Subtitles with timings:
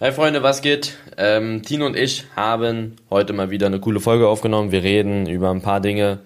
[0.00, 0.96] Hey Freunde, was geht?
[1.16, 4.70] Ähm, Tino und ich haben heute mal wieder eine coole Folge aufgenommen.
[4.70, 6.20] Wir reden über ein paar Dinge,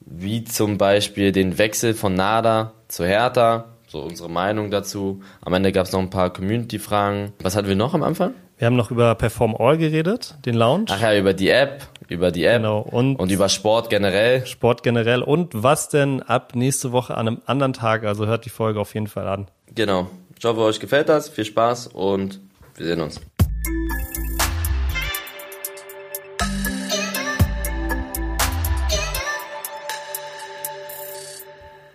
[0.00, 5.22] wie zum Beispiel den Wechsel von Nada zu Hertha, so unsere Meinung dazu.
[5.40, 7.32] Am Ende gab es noch ein paar Community-Fragen.
[7.42, 8.34] Was hatten wir noch am Anfang?
[8.58, 10.86] Wir haben noch über Perform All geredet, den Lounge.
[10.90, 14.44] Ach ja, über die App, über die App Genau, und- und über Sport generell.
[14.44, 18.04] Sport generell und was denn ab nächste Woche an einem anderen Tag.
[18.04, 19.46] Also hört die Folge auf jeden Fall an.
[19.74, 20.08] Genau.
[20.38, 21.28] Ich hoffe, euch gefällt das.
[21.30, 22.40] Viel Spaß und
[22.78, 23.20] wir sehen uns.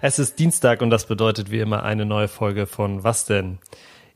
[0.02, 3.60] Es ist Dienstag und das bedeutet wie immer eine neue Folge von Was denn?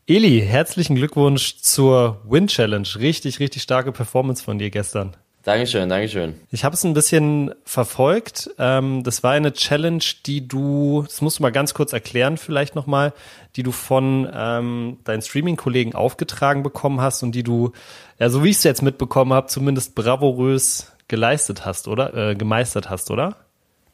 [0.06, 2.88] Eli, herzlichen Glückwunsch zur Win Challenge.
[3.00, 5.16] Richtig, richtig starke Performance von dir gestern.
[5.48, 6.36] Dankeschön, Dankeschön.
[6.52, 8.50] Ich habe es ein bisschen verfolgt.
[8.60, 12.76] Ähm, das war eine Challenge, die du, das musst du mal ganz kurz erklären vielleicht
[12.76, 13.14] nochmal,
[13.56, 17.72] die du von ähm, deinen Streaming-Kollegen aufgetragen bekommen hast und die du,
[18.20, 22.14] ja, so wie ich es jetzt mitbekommen habe, zumindest bravourös geleistet hast, oder?
[22.14, 23.38] Äh, gemeistert hast, oder?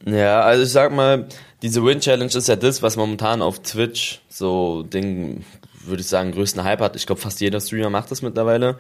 [0.08, 1.28] Ja, also ich sag mal,
[1.62, 5.45] diese Win Challenge ist ja das, was momentan auf Twitch so Ding,
[5.86, 6.95] würde ich sagen, größten Hype hat.
[6.95, 8.80] Ich glaube, fast jeder Streamer macht das mittlerweile.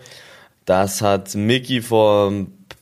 [0.65, 2.31] Das hat Mickey vor,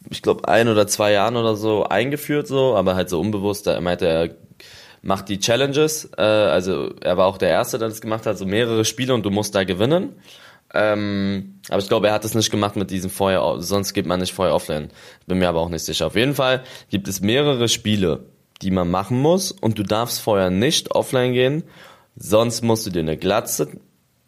[0.09, 3.67] ich glaube, ein oder zwei Jahren oder so eingeführt, so, aber halt so unbewusst.
[3.67, 4.29] Er meinte, er
[5.01, 6.09] macht die Challenges.
[6.17, 9.25] Äh, also er war auch der Erste, der das gemacht hat, so mehrere Spiele und
[9.25, 10.15] du musst da gewinnen.
[10.73, 14.19] Ähm, aber ich glaube, er hat es nicht gemacht mit diesem Feuer, sonst geht man
[14.19, 14.89] nicht Feuer offline.
[15.27, 16.07] Bin mir aber auch nicht sicher.
[16.07, 18.25] Auf jeden Fall gibt es mehrere Spiele,
[18.61, 21.63] die man machen muss und du darfst vorher nicht offline gehen,
[22.15, 23.67] sonst musst du dir eine Glatze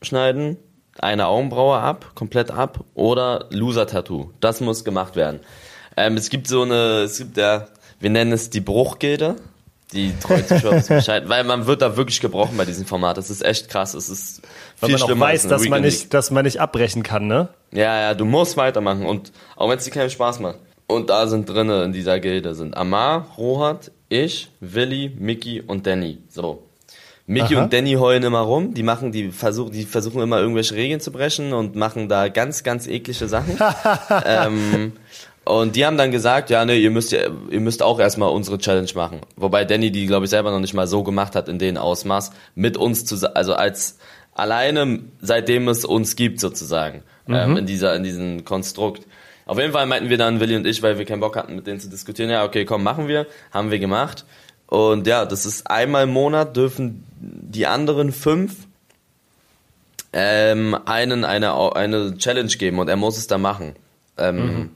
[0.01, 0.57] schneiden,
[0.99, 4.31] eine Augenbraue ab, komplett ab oder Loser-Tattoo.
[4.39, 5.39] Das muss gemacht werden.
[5.97, 7.67] Ähm, es gibt so eine, es gibt ja,
[7.99, 9.36] wir nennen es die Bruchgilde.
[9.91, 13.17] Die treut sich schon Bescheid, weil man wird da wirklich gebrochen bei diesem Format.
[13.17, 13.94] Das ist echt krass.
[13.94, 14.41] Es ist
[14.80, 15.94] Weil viel man auch schlimmer als weiß, dass man Weekend League.
[15.94, 17.49] nicht, dass man nicht abbrechen kann, ne?
[17.71, 20.58] Ja, ja, du musst weitermachen und auch wenn es dir keinen Spaß macht.
[20.88, 26.20] Und da sind drinne in dieser Gilde sind Amar, Rohat, ich, Willi, Mickey und Danny.
[26.30, 26.64] So.
[27.26, 27.64] Mickey Aha.
[27.64, 31.11] und Danny heulen immer rum, die machen, die versuchen, die versuchen immer irgendwelche Regeln zu
[31.11, 33.58] brechen und machen da ganz, ganz eklige Sachen.
[34.26, 34.94] ähm,
[35.45, 38.89] und die haben dann gesagt, ja, ne, ihr müsst ihr müsst auch erstmal unsere Challenge
[38.95, 39.22] machen.
[39.38, 42.32] Wobei Danny die, glaube ich, selber noch nicht mal so gemacht hat in dem Ausmaß,
[42.56, 43.98] mit uns zu, also als
[44.34, 49.05] alleine, seitdem es uns gibt sozusagen, ähm, in dieser, in diesem Konstrukt.
[49.45, 51.67] Auf jeden Fall meinten wir dann, Willi und ich, weil wir keinen Bock hatten, mit
[51.67, 54.26] denen zu diskutieren, ja, okay, komm, machen wir, haben wir gemacht.
[54.73, 58.56] Und ja, das ist einmal im Monat dürfen die anderen fünf
[60.14, 63.76] ähm, einen eine, eine Challenge geben und er muss es da machen.
[64.17, 64.72] Ähm,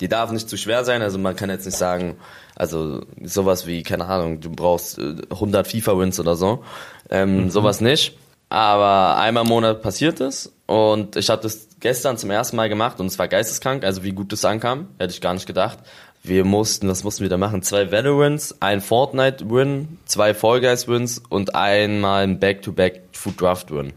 [0.00, 2.16] Die darf nicht zu schwer sein, also man kann jetzt nicht sagen,
[2.56, 6.64] also sowas wie, keine Ahnung, du brauchst äh, 100 FIFA-Wins oder so,
[7.08, 8.18] ähm, sowas nicht.
[8.48, 12.98] Aber einmal im Monat passiert es und ich habe das gestern zum ersten Mal gemacht
[12.98, 15.78] und es war geisteskrank, also wie gut das ankam, hätte ich gar nicht gedacht.
[16.22, 17.62] Wir mussten, was mussten wir da machen?
[17.62, 23.92] Zwei Valorants, ein Fortnite-Win, zwei Fall Guys-Wins und einmal ein Back-to-Back Food Draft-Win.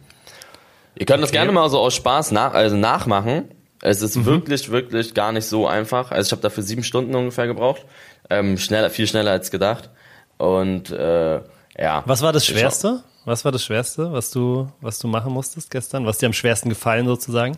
[0.96, 1.38] Ihr könnt das Okay.
[1.40, 3.50] gerne mal so aus Spaß nach, also nachmachen.
[3.82, 6.12] Es ist wirklich, wirklich gar nicht so einfach.
[6.12, 7.86] Also ich habe dafür sieben Stunden ungefähr gebraucht.
[8.30, 9.90] Ähm, schneller, viel schneller als gedacht.
[10.38, 11.36] Und äh,
[11.78, 12.04] ja.
[12.06, 13.04] Was war das Schwerste?
[13.26, 16.06] Was war das Schwerste, was du, was du machen musstest gestern?
[16.06, 17.58] Was dir am schwersten gefallen sozusagen?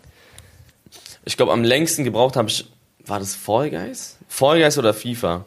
[1.25, 2.65] Ich glaube, am längsten gebraucht habe ich,
[3.05, 4.17] war das Fall Guys?
[4.27, 5.45] Fall Guys oder FIFA?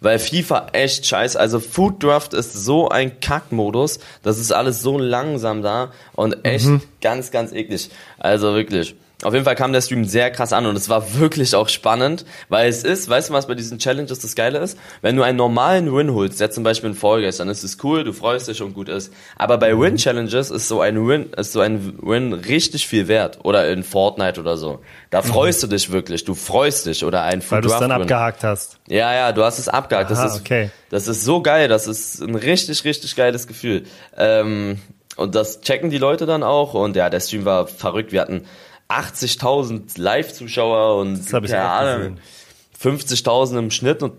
[0.00, 1.38] Weil FIFA echt scheiße.
[1.38, 3.98] Also Food Draft ist so ein Kackmodus.
[4.22, 6.68] Das ist alles so langsam da und echt
[7.00, 7.90] ganz, ganz eklig.
[8.18, 8.94] Also wirklich.
[9.22, 12.26] Auf jeden Fall kam der Stream sehr krass an und es war wirklich auch spannend,
[12.50, 14.78] weil es ist, weißt du, was bei diesen Challenges das Geile ist?
[15.00, 17.78] Wenn du einen normalen Win holst, jetzt zum Beispiel in Fall Guys, dann ist es
[17.82, 19.10] cool, du freust dich und gut ist.
[19.36, 23.38] Aber bei Win Challenges ist so ein Win, ist so ein Win richtig viel wert.
[23.42, 24.80] Oder in Fortnite oder so.
[25.08, 28.44] Da freust du dich wirklich, du freust dich oder ein Weil du es dann abgehakt
[28.44, 28.78] hast.
[28.86, 30.10] Ja, ja, du hast es abgehakt.
[30.10, 30.70] Das Aha, ist, okay.
[30.90, 31.68] das ist so geil.
[31.68, 33.84] Das ist ein richtig, richtig geiles Gefühl.
[34.14, 34.78] Ähm,
[35.16, 36.74] und das checken die Leute dann auch.
[36.74, 38.12] Und ja, der Stream war verrückt.
[38.12, 38.44] Wir hatten
[38.88, 42.98] 80.000 Live-Zuschauer und keine Ahnung, gesehen.
[42.98, 44.14] 50.000 im Schnitt und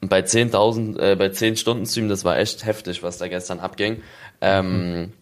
[0.00, 4.02] bei 10.000, äh, bei 10 Stunden Stream, das war echt heftig, was da gestern abging.
[4.40, 5.12] Ähm,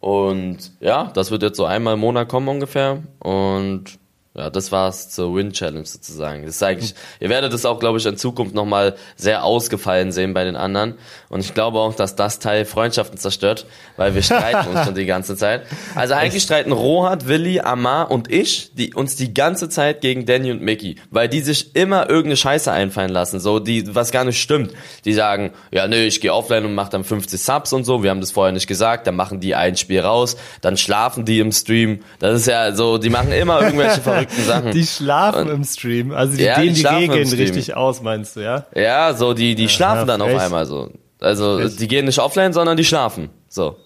[0.00, 3.02] und ja, das wird jetzt so einmal im Monat kommen ungefähr.
[3.20, 3.98] Und
[4.34, 6.46] Ja, das war's zur Win Challenge sozusagen.
[6.46, 10.32] Das ist eigentlich, ihr werdet es auch, glaube ich, in Zukunft nochmal sehr ausgefallen sehen
[10.32, 10.94] bei den anderen.
[11.28, 13.66] Und ich glaube auch, dass das Teil Freundschaften zerstört,
[13.98, 15.64] weil wir streiten uns schon die ganze Zeit.
[15.94, 20.50] Also eigentlich streiten Rohat, Willi, Amar und ich die, uns die ganze Zeit gegen Danny
[20.50, 24.40] und Mickey, weil die sich immer irgendeine Scheiße einfallen lassen, so die, was gar nicht
[24.40, 24.72] stimmt.
[25.04, 28.02] Die sagen, ja, nö, ich gehe offline und mach dann 50 Subs und so.
[28.02, 29.06] Wir haben das vorher nicht gesagt.
[29.06, 32.00] Dann machen die ein Spiel raus, dann schlafen die im Stream.
[32.18, 34.70] Das ist ja so, die machen immer irgendwelche verrückten Sachen.
[34.72, 36.12] Die schlafen und, im Stream.
[36.12, 38.66] Also die ja, dehnen die die, Regeln richtig aus, meinst du, ja?
[38.74, 40.90] Ja, so die, die schlafen ja, dann auf einmal so.
[41.20, 41.76] Also frech.
[41.76, 43.30] die gehen nicht offline, sondern die schlafen.
[43.48, 43.76] So.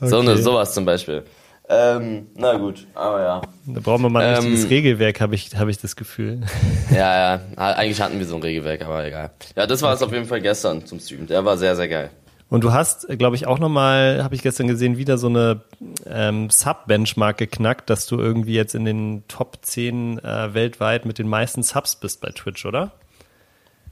[0.00, 0.08] Okay.
[0.08, 1.24] So eine, sowas zum Beispiel.
[1.68, 3.42] Ähm, na gut, aber ja.
[3.66, 6.40] Da brauchen wir mal ein ähm, richtiges Regelwerk, habe ich, hab ich das Gefühl.
[6.90, 7.40] Ja, ja.
[7.56, 9.30] Eigentlich hatten wir so ein Regelwerk, aber egal.
[9.56, 11.26] Ja, das war es auf jeden Fall gestern zum Stream.
[11.26, 12.10] Der war sehr, sehr geil.
[12.50, 15.62] Und du hast, glaube ich, auch nochmal, habe ich gestern gesehen, wieder so eine
[16.06, 21.28] ähm, Sub-Benchmark geknackt, dass du irgendwie jetzt in den Top 10 äh, weltweit mit den
[21.28, 22.92] meisten Subs bist bei Twitch, oder?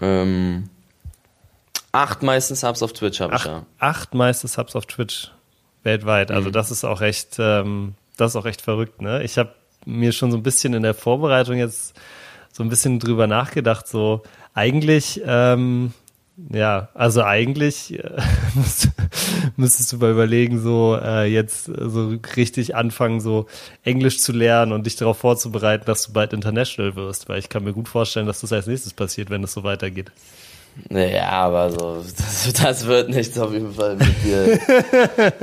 [0.00, 0.68] Ähm,
[1.92, 3.64] acht meisten Subs auf Twitch habe ich ja.
[3.78, 5.30] Acht meiste Subs auf Twitch
[5.82, 6.30] weltweit.
[6.30, 6.52] Also mhm.
[6.52, 9.00] das ist auch recht, ähm, das ist auch recht verrückt.
[9.00, 9.22] Ne?
[9.22, 9.54] Ich habe
[9.84, 11.98] mir schon so ein bisschen in der Vorbereitung jetzt
[12.52, 13.88] so ein bisschen drüber nachgedacht.
[13.88, 14.22] So
[14.54, 15.92] eigentlich ähm,
[16.50, 18.10] ja, also eigentlich äh,
[19.56, 23.46] müsstest du mal überlegen, so äh, jetzt so richtig anfangen, so
[23.84, 27.64] Englisch zu lernen und dich darauf vorzubereiten, dass du bald international wirst, weil ich kann
[27.64, 30.10] mir gut vorstellen, dass das als nächstes passiert, wenn es so weitergeht.
[30.88, 34.58] Naja, aber so, das, das wird nichts auf jeden Fall mit dir.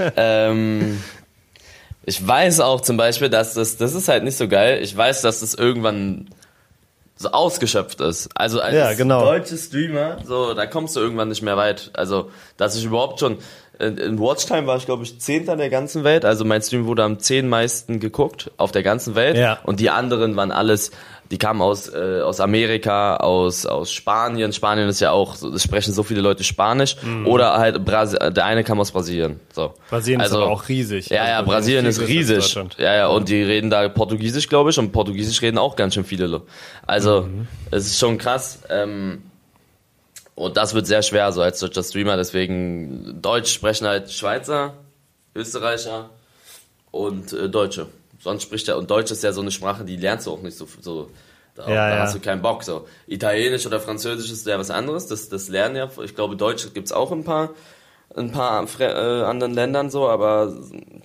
[0.18, 1.02] ähm,
[2.04, 4.82] ich weiß auch zum Beispiel, dass das, das ist halt nicht so geil.
[4.82, 6.30] Ich weiß, dass das irgendwann
[7.20, 8.30] so ausgeschöpft ist.
[8.34, 9.26] Also als ja, genau.
[9.26, 11.92] deutsche Streamer, so, da kommst du irgendwann nicht mehr weit.
[11.94, 13.40] Also, dass ich überhaupt schon,
[13.78, 16.24] in Watchtime war ich, glaube ich, Zehnter der ganzen Welt.
[16.24, 19.36] Also mein Stream wurde am zehn meisten geguckt auf der ganzen Welt.
[19.38, 19.60] Ja.
[19.64, 20.92] Und die anderen waren alles
[21.32, 24.52] die kamen aus, äh, aus Amerika, aus, aus Spanien.
[24.52, 26.96] Spanien ist ja auch, es sprechen so viele Leute Spanisch.
[27.04, 27.28] Mhm.
[27.28, 29.40] Oder halt, Brasi der eine kam aus Brasilien.
[29.54, 29.74] So.
[29.90, 31.10] Brasilien also, ist aber auch riesig.
[31.10, 32.56] Ja, also ja, Brasilien ist riesig.
[32.78, 36.04] Ja, ja, und die reden da Portugiesisch, glaube ich, und Portugiesisch reden auch ganz schön
[36.04, 36.42] viele.
[36.88, 37.48] Also, mhm.
[37.70, 38.60] es ist schon krass.
[38.70, 39.24] Ähm,
[40.34, 42.18] und das wird sehr schwer, so als deutscher Streamer.
[42.18, 44.74] Deswegen, Deutsch sprechen halt Schweizer,
[45.36, 46.10] Österreicher
[46.92, 47.88] und äh, Deutsche
[48.20, 50.58] sonst spricht er, und Deutsch ist ja so eine Sprache, die lernst du auch nicht
[50.58, 51.10] so, so
[51.56, 52.02] da, ja, da ja.
[52.02, 52.64] hast du keinen Bock.
[52.64, 52.88] So.
[53.08, 56.92] Italienisch oder Französisch ist ja was anderes, das, das lernen ja, ich glaube, Deutsch gibt's
[56.92, 57.52] auch ein paar,
[58.16, 60.54] ein paar äh, anderen Ländern so, aber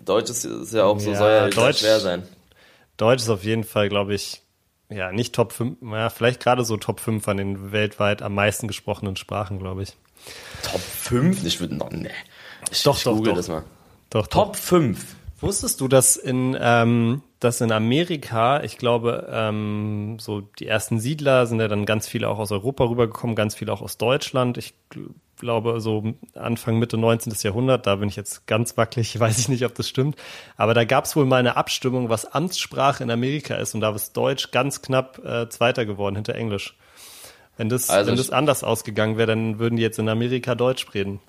[0.05, 2.23] Deutsch ist, ist ja auch so, ja, soll ja Deutsch, schwer sein.
[2.97, 4.43] Deutsch ist auf jeden Fall, glaube ich,
[4.91, 8.69] ja, nicht Top 5, ja, vielleicht gerade so Top 5 an den weltweit am meisten
[8.69, 9.97] gesprochenen Sprachen, glaube ich.
[10.63, 11.45] Top 5?
[11.45, 12.11] Ich würde noch, ne.
[12.71, 13.37] Ich, doch, ich doch, google doch.
[13.39, 13.65] das mal.
[14.11, 14.59] Doch, Top doch.
[14.59, 15.17] 5.
[15.45, 21.47] Wusstest du, dass in, ähm, dass in Amerika, ich glaube, ähm, so die ersten Siedler
[21.47, 24.57] sind ja dann ganz viele auch aus Europa rübergekommen, ganz viele auch aus Deutschland.
[24.57, 24.75] Ich
[25.39, 27.35] glaube, so Anfang, Mitte 19.
[27.43, 30.17] Jahrhundert, da bin ich jetzt ganz wackelig, weiß ich nicht, ob das stimmt.
[30.57, 33.75] Aber da gab es wohl mal eine Abstimmung, was Amtssprache in Amerika ist.
[33.75, 36.75] Und da ist Deutsch ganz knapp äh, Zweiter geworden hinter Englisch.
[37.57, 40.87] Wenn das, also wenn das anders ausgegangen wäre, dann würden die jetzt in Amerika Deutsch
[40.95, 41.21] reden.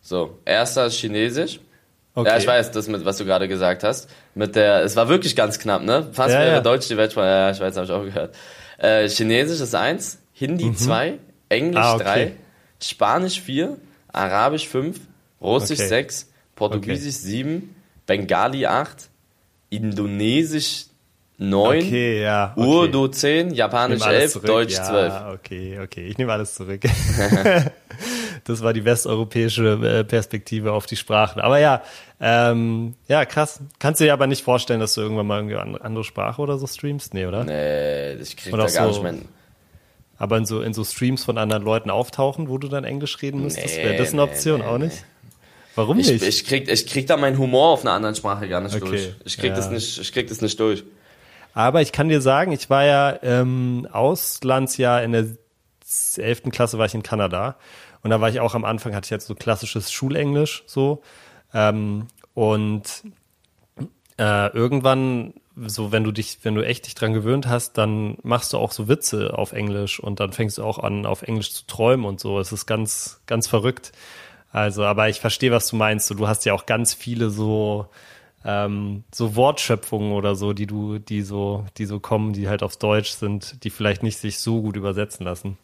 [0.00, 1.60] So, erster ist Chinesisch.
[2.16, 2.30] Okay.
[2.30, 4.08] Ja, ich weiß, das mit, was du gerade gesagt hast.
[4.34, 6.08] Mit der, es war wirklich ganz knapp, ne?
[6.12, 6.60] Fast ja, wäre ja.
[6.62, 7.26] Deutsch die Weltsprache.
[7.26, 8.34] Ja, ich weiß, habe ich auch gehört.
[8.78, 10.76] Äh, Chinesisch ist eins, Hindi mhm.
[10.76, 11.18] zwei,
[11.50, 12.04] Englisch ah, okay.
[12.04, 12.32] drei,
[12.82, 13.76] Spanisch vier,
[14.10, 14.98] Arabisch fünf,
[15.42, 15.88] Russisch okay.
[15.88, 17.26] sechs, Portugiesisch okay.
[17.26, 17.76] sieben,
[18.06, 19.10] Bengali acht,
[19.68, 20.86] Indonesisch
[21.38, 22.66] 9, okay, ja, okay.
[22.66, 25.14] Urdu 10, Japanisch 11, Deutsch ja, 12.
[25.34, 26.80] Okay, okay, ich nehme alles zurück.
[28.46, 31.40] das war die westeuropäische äh, Perspektive auf die Sprachen.
[31.40, 31.82] Aber ja,
[32.20, 33.60] ähm, ja, krass.
[33.80, 36.56] Kannst du dir aber nicht vorstellen, dass du irgendwann mal irgendwie eine andere Sprache oder
[36.56, 37.12] so streamst?
[37.12, 37.44] Nee, oder?
[37.44, 39.28] Nee, ich krieg oder da gar so, nicht mein...
[40.18, 43.42] Aber in so, in so Streams von anderen Leuten auftauchen, wo du dann Englisch reden
[43.42, 45.04] müsstest, nee, wäre das eine Option nee, auch nicht?
[45.74, 46.24] Warum ich, nicht?
[46.24, 48.84] Ich krieg, ich krieg da meinen Humor auf einer anderen Sprache gar nicht okay.
[48.88, 49.14] durch.
[49.24, 49.56] Ich krieg, ja.
[49.56, 50.84] das nicht, ich krieg das nicht durch.
[51.52, 55.26] Aber ich kann dir sagen, ich war ja ähm, Auslandsjahr in der
[56.16, 56.44] 11.
[56.50, 57.56] Klasse war ich in Kanada
[58.06, 61.02] und da war ich auch am Anfang, hatte ich jetzt so klassisches Schulenglisch so
[61.52, 63.02] ähm, und
[64.16, 68.52] äh, irgendwann so wenn du dich, wenn du echt dich dran gewöhnt hast, dann machst
[68.52, 71.66] du auch so Witze auf Englisch und dann fängst du auch an, auf Englisch zu
[71.66, 72.38] träumen und so.
[72.38, 73.90] Es ist ganz, ganz verrückt.
[74.52, 76.06] Also, aber ich verstehe, was du meinst.
[76.06, 77.88] So, du hast ja auch ganz viele so
[78.44, 82.78] ähm, so Wortschöpfungen oder so, die du, die so, die so kommen, die halt aufs
[82.78, 85.58] Deutsch sind, die vielleicht nicht sich so gut übersetzen lassen.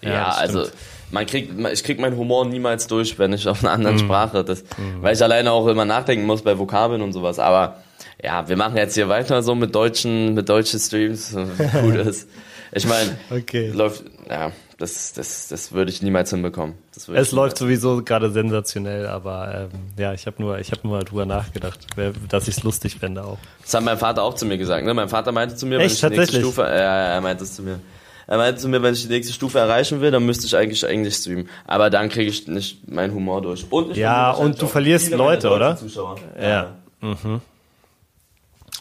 [0.00, 0.66] Ja, ja also
[1.14, 4.00] man kriegt, ich krieg meinen Humor niemals durch, wenn ich auf einer anderen mm.
[4.00, 5.00] Sprache, das, mm.
[5.00, 7.38] weil ich alleine auch immer nachdenken muss bei Vokabeln und sowas.
[7.38, 7.76] Aber
[8.22, 11.34] Ja, wir machen jetzt hier weiter so mit deutschen, mit deutschen Streams.
[11.82, 12.28] Gut ist.
[12.72, 13.68] Ich meine, Okay.
[13.68, 16.74] läuft, ja, das, das, das würde ich niemals hinbekommen.
[17.14, 21.26] Es läuft sowieso gerade sensationell, aber ähm, ja, ich habe nur, ich habe nur drüber
[21.26, 21.86] nachgedacht,
[22.28, 23.38] dass ich es lustig fände auch.
[23.62, 24.84] Das hat mein Vater auch zu mir gesagt.
[24.84, 24.92] Ne?
[24.92, 26.02] Mein Vater meinte zu mir, wenn Echt?
[26.02, 26.40] ich die nächste?
[26.40, 27.78] Stufe, äh, er meinte es zu mir.
[28.26, 30.82] Er meinte zu mir, wenn ich die nächste Stufe erreichen will, dann müsste ich eigentlich
[30.84, 31.48] Englisch streamen.
[31.66, 33.66] Aber dann kriege ich nicht meinen Humor durch.
[33.70, 35.76] Und Ja, und du auch verlierst Leute, oder?
[35.76, 36.16] Zuschauer.
[36.40, 36.74] Ja.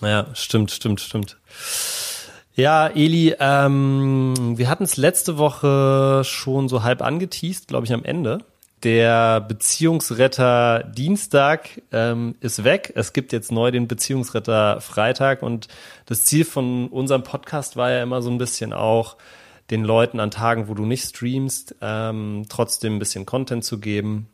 [0.01, 1.37] Ja, stimmt, stimmt, stimmt.
[2.55, 8.03] Ja, Eli, ähm, wir hatten es letzte Woche schon so halb angeteased, glaube ich, am
[8.03, 8.39] Ende.
[8.83, 12.91] Der Beziehungsretter Dienstag ähm, ist weg.
[12.95, 15.69] Es gibt jetzt neu den Beziehungsretter Freitag und
[16.05, 19.15] das Ziel von unserem Podcast war ja immer so ein bisschen auch,
[19.69, 24.27] den Leuten an Tagen, wo du nicht streamst, ähm, trotzdem ein bisschen Content zu geben.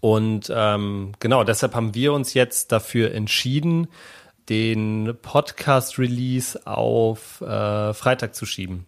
[0.00, 3.88] Und ähm, genau, deshalb haben wir uns jetzt dafür entschieden,
[4.48, 8.86] den Podcast-Release auf äh, Freitag zu schieben.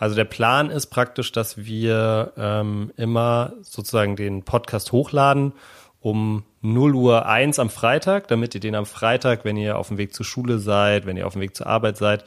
[0.00, 5.52] Also der Plan ist praktisch, dass wir ähm, immer sozusagen den Podcast hochladen
[6.00, 9.98] um 0 Uhr 1 am Freitag, damit ihr den am Freitag, wenn ihr auf dem
[9.98, 12.24] Weg zur Schule seid, wenn ihr auf dem Weg zur Arbeit seid,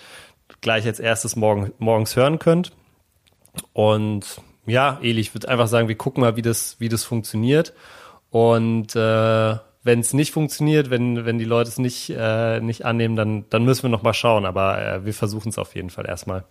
[0.62, 2.74] gleich als erstes morgen, morgens hören könnt.
[3.74, 7.74] Und ja, Eli, ich würde einfach sagen, wir gucken mal, wie das, wie das funktioniert.
[8.30, 13.15] Und äh, wenn es nicht funktioniert, wenn, wenn die Leute es nicht, äh, nicht annehmen,
[13.15, 14.46] dann, dann müssen wir noch mal schauen.
[14.46, 16.44] Aber äh, wir versuchen es auf jeden Fall erstmal.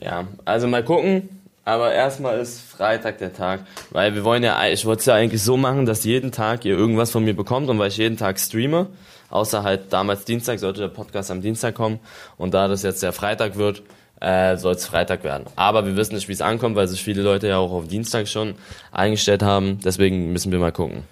[0.00, 1.28] Ja, also mal gucken.
[1.64, 5.42] Aber erstmal ist Freitag der Tag, weil wir wollen ja, ich wollte es ja eigentlich
[5.42, 8.40] so machen, dass jeden Tag ihr irgendwas von mir bekommt und weil ich jeden Tag
[8.40, 8.88] streame,
[9.30, 12.00] außer halt damals Dienstag sollte der Podcast am Dienstag kommen
[12.36, 13.84] und da das jetzt der Freitag wird,
[14.20, 15.46] äh, soll es Freitag werden.
[15.54, 18.26] Aber wir wissen nicht, wie es ankommt, weil sich viele Leute ja auch auf Dienstag
[18.26, 18.54] schon
[18.90, 21.04] eingestellt haben, deswegen müssen wir mal gucken.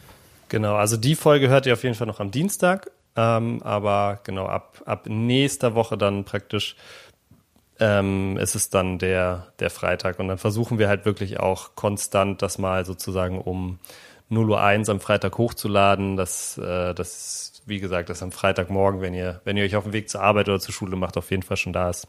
[0.49, 2.91] Genau, also die Folge hört ihr auf jeden Fall noch am Dienstag.
[3.17, 6.77] Ähm, aber genau, ab, ab nächster Woche dann praktisch
[7.81, 10.19] ähm, ist es dann der, der Freitag.
[10.19, 13.79] Und dann versuchen wir halt wirklich auch konstant das mal sozusagen um
[14.29, 16.17] 0 Uhr 1 am Freitag hochzuladen.
[16.17, 19.93] Das, äh, das, wie gesagt, das am Freitagmorgen, wenn ihr, wenn ihr euch auf dem
[19.93, 22.07] Weg zur Arbeit oder zur Schule macht, auf jeden Fall schon da ist.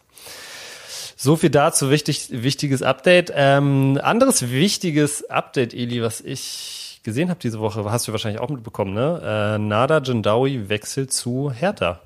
[1.15, 3.31] So viel dazu, wichtig, wichtiges Update.
[3.35, 8.49] Ähm, anderes wichtiges Update, Eli, was ich gesehen habe diese Woche, hast du wahrscheinlich auch
[8.49, 9.55] mitbekommen, ne?
[9.55, 11.99] Äh, Nada Jendawi wechselt zu Hertha.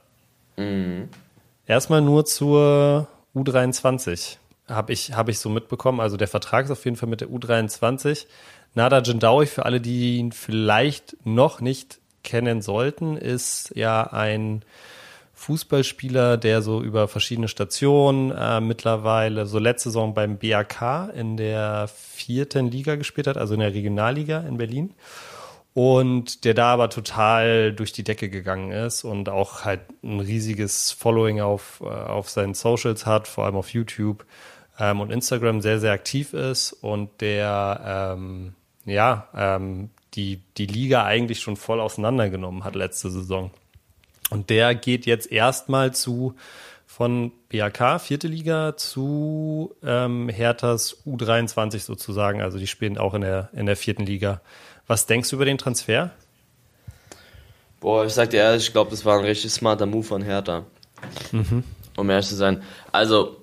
[1.65, 4.37] Erstmal nur zur U23.
[4.67, 5.99] Habe ich, hab ich so mitbekommen.
[5.99, 8.25] Also der Vertrag ist auf jeden Fall mit der U23.
[8.73, 14.63] Nada Jendawi, für alle, die ihn vielleicht noch nicht kennen sollten, ist ja ein
[15.35, 21.87] Fußballspieler, der so über verschiedene Stationen äh, mittlerweile, so letzte Saison beim BAK in der
[21.87, 24.93] vierten Liga gespielt hat, also in der Regionalliga in Berlin.
[25.75, 30.93] Und der da aber total durch die Decke gegangen ist und auch halt ein riesiges
[30.93, 34.25] Following auf, äh, auf seinen Socials hat, vor allem auf YouTube
[34.79, 38.55] ähm, und Instagram sehr, sehr aktiv ist und der ähm,
[38.85, 43.51] ja ähm, die, die Liga eigentlich schon voll auseinandergenommen hat letzte Saison.
[44.29, 46.35] Und der geht jetzt erstmal zu
[46.87, 52.41] von BAK, vierte Liga, zu ähm, Herthas U23 sozusagen.
[52.41, 54.39] Also die spielen auch in der, in der vierten Liga.
[54.87, 56.11] Was denkst du über den Transfer?
[57.79, 60.65] Boah, ich sag dir ehrlich, ich glaube, das war ein richtig smarter Move von Hertha.
[61.97, 62.61] Um ehrlich zu sein.
[62.91, 63.37] Also,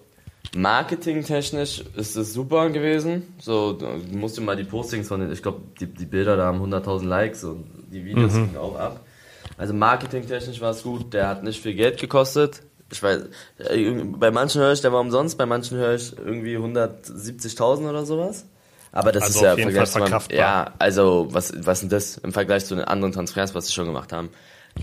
[0.55, 3.35] marketingtechnisch ist es super gewesen.
[3.39, 6.47] So, du musst dir mal die Postings von den, ich glaube, die, die Bilder da
[6.47, 9.01] haben 100.000 Likes und die Videos gingen auch ab.
[9.57, 11.13] Also, marketingtechnisch war es gut.
[11.13, 12.63] Der hat nicht viel Geld gekostet.
[12.91, 13.23] Ich weiß,
[13.59, 18.05] äh, bei manchen höre ich, der war umsonst, bei manchen höre ich irgendwie 170.000 oder
[18.05, 18.45] sowas.
[18.93, 20.39] Aber das Also ist ja auf jeden Fall verkraftbar.
[20.39, 23.87] Ja, also was was sind das im Vergleich zu den anderen Transfers, was sie schon
[23.87, 24.31] gemacht haben?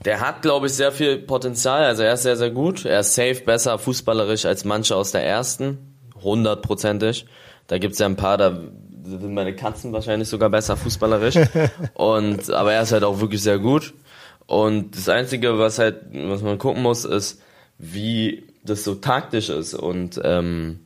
[0.06, 1.84] Der hat, glaube ich, sehr viel Potenzial.
[1.84, 2.86] Also er ist sehr, sehr gut.
[2.86, 5.96] Er ist safe besser fußballerisch als manche aus der ersten.
[6.22, 7.26] Hundertprozentig.
[7.68, 8.60] Da gibt's ja ein paar, da
[9.04, 11.36] sind meine Katzen wahrscheinlich sogar besser fußballerisch.
[11.94, 13.94] Und, aber er ist halt auch wirklich sehr gut.
[14.46, 17.42] Und das Einzige, was halt, was man gucken muss, ist,
[17.78, 20.80] wie das so taktisch ist und ähm,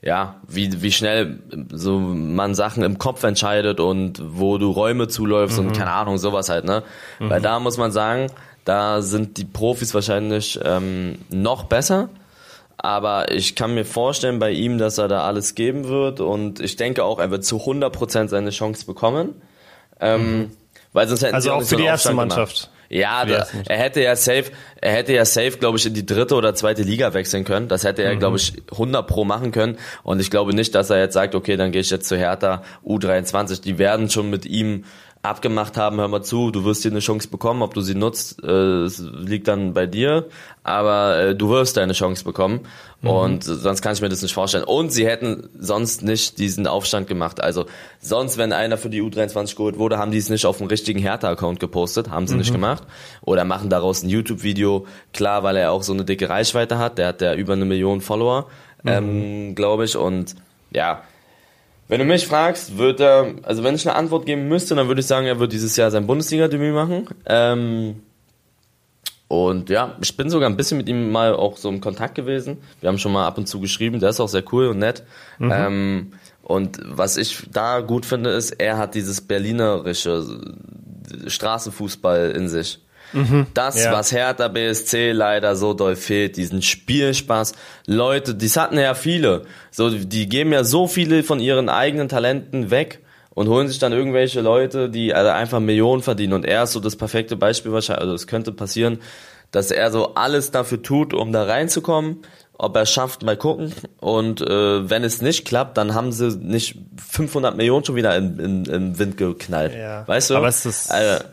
[0.00, 1.40] ja, wie, wie schnell
[1.72, 6.48] so man Sachen im Kopf entscheidet und wo du Räume zuläufst und keine Ahnung, sowas
[6.48, 6.82] halt, ne?
[7.18, 8.28] Weil da muss man sagen,
[8.64, 12.08] da sind die Profis wahrscheinlich ähm, noch besser.
[12.80, 16.76] Aber ich kann mir vorstellen bei ihm, dass er da alles geben wird und ich
[16.76, 19.34] denke auch, er wird zu 100% seine Chance bekommen.
[20.00, 20.52] Ähm,
[20.92, 22.70] Weil sonst hätten Also sie auch nicht für so die erste Aufstand gemacht.
[22.90, 24.44] Ja, da, er hätte ja safe,
[24.80, 27.68] er hätte ja safe, glaube ich, in die dritte oder zweite Liga wechseln können.
[27.68, 28.18] Das hätte er, Mhm.
[28.18, 29.76] glaube ich, 100 pro machen können.
[30.02, 32.62] Und ich glaube nicht, dass er jetzt sagt, okay, dann gehe ich jetzt zu Hertha
[32.86, 33.60] U23.
[33.60, 34.84] Die werden schon mit ihm
[35.28, 38.42] abgemacht haben, hör mal zu, du wirst dir eine Chance bekommen, ob du sie nutzt,
[38.42, 40.26] äh, es liegt dann bei dir,
[40.64, 42.60] aber äh, du wirst deine Chance bekommen
[43.02, 43.10] mhm.
[43.10, 44.64] und sonst kann ich mir das nicht vorstellen.
[44.64, 47.40] Und sie hätten sonst nicht diesen Aufstand gemacht.
[47.40, 47.66] Also
[48.00, 50.98] sonst, wenn einer für die U23 geholt wurde, haben die es nicht auf dem richtigen
[50.98, 52.40] Hertha-Account gepostet, haben sie mhm.
[52.40, 52.82] nicht gemacht.
[53.22, 57.08] Oder machen daraus ein YouTube-Video, klar, weil er auch so eine dicke Reichweite hat, der
[57.08, 58.46] hat ja über eine Million Follower,
[58.82, 58.90] mhm.
[58.90, 60.34] ähm, glaube ich, und
[60.70, 61.02] ja,
[61.88, 65.00] wenn du mich fragst, wird er, also wenn ich eine Antwort geben müsste, dann würde
[65.00, 67.08] ich sagen, er wird dieses Jahr sein Bundesliga-Debüt machen.
[67.26, 68.02] Ähm,
[69.28, 72.58] und ja, ich bin sogar ein bisschen mit ihm mal auch so im Kontakt gewesen.
[72.80, 75.02] Wir haben schon mal ab und zu geschrieben, der ist auch sehr cool und nett.
[75.38, 75.52] Mhm.
[75.52, 80.24] Ähm, und was ich da gut finde, ist, er hat dieses berlinerische
[81.26, 82.80] Straßenfußball in sich.
[83.12, 83.92] Mhm, das, ja.
[83.92, 87.52] was Hertha BSC leider so doll fehlt, diesen Spielspaß.
[87.86, 89.42] Leute, das hatten ja viele.
[89.70, 93.00] So, die geben ja so viele von ihren eigenen Talenten weg
[93.30, 96.32] und holen sich dann irgendwelche Leute, die also einfach Millionen verdienen.
[96.32, 98.02] Und er ist so das perfekte Beispiel wahrscheinlich.
[98.02, 98.98] Also es könnte passieren,
[99.50, 102.22] dass er so alles dafür tut, um da reinzukommen.
[102.60, 103.72] Ob er schafft, mal gucken.
[104.00, 108.40] Und äh, wenn es nicht klappt, dann haben sie nicht 500 Millionen schon wieder in,
[108.40, 109.76] in, in Wind geknallt.
[109.76, 110.06] Ja.
[110.08, 110.36] Weißt du?
[110.36, 111.24] Aber es ist also,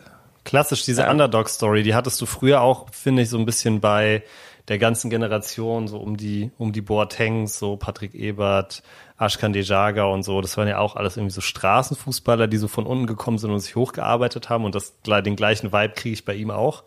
[0.45, 1.11] Klassisch, diese ja.
[1.11, 4.23] Underdog-Story, die hattest du früher auch, finde ich, so ein bisschen bei
[4.67, 8.81] der ganzen Generation, so um die, um die Boatengs, so Patrick Ebert,
[9.19, 10.41] Ashkan Dejaga und so.
[10.41, 13.59] Das waren ja auch alles irgendwie so Straßenfußballer, die so von unten gekommen sind und
[13.59, 14.65] sich hochgearbeitet haben.
[14.65, 16.83] Und das, den gleichen Vibe kriege ich bei ihm auch.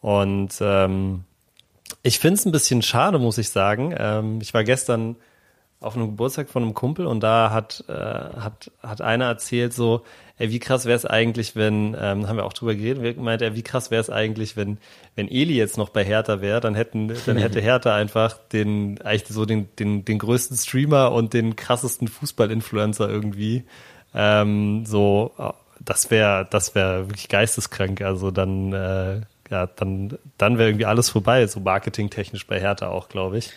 [0.00, 1.24] Und ähm,
[2.02, 3.94] ich finde es ein bisschen schade, muss ich sagen.
[3.96, 5.16] Ähm, ich war gestern
[5.84, 10.04] auf einem Geburtstag von einem Kumpel und da hat, äh, hat, hat einer erzählt so,
[10.38, 13.54] ey, wie krass wäre es eigentlich, wenn, ähm, haben wir auch drüber geredet, meint er,
[13.54, 14.78] wie krass wäre es eigentlich, wenn,
[15.14, 19.28] wenn Eli jetzt noch bei Hertha wäre, dann hätten, dann hätte Hertha einfach den, eigentlich
[19.28, 23.64] so den, den, den größten Streamer und den krassesten Fußball-Influencer irgendwie.
[24.14, 25.32] Ähm, so,
[25.80, 28.00] das wäre, das wäre wirklich geisteskrank.
[28.00, 33.08] Also dann, äh, ja, dann, dann wäre irgendwie alles vorbei, so marketingtechnisch bei Hertha auch,
[33.08, 33.50] glaube ich.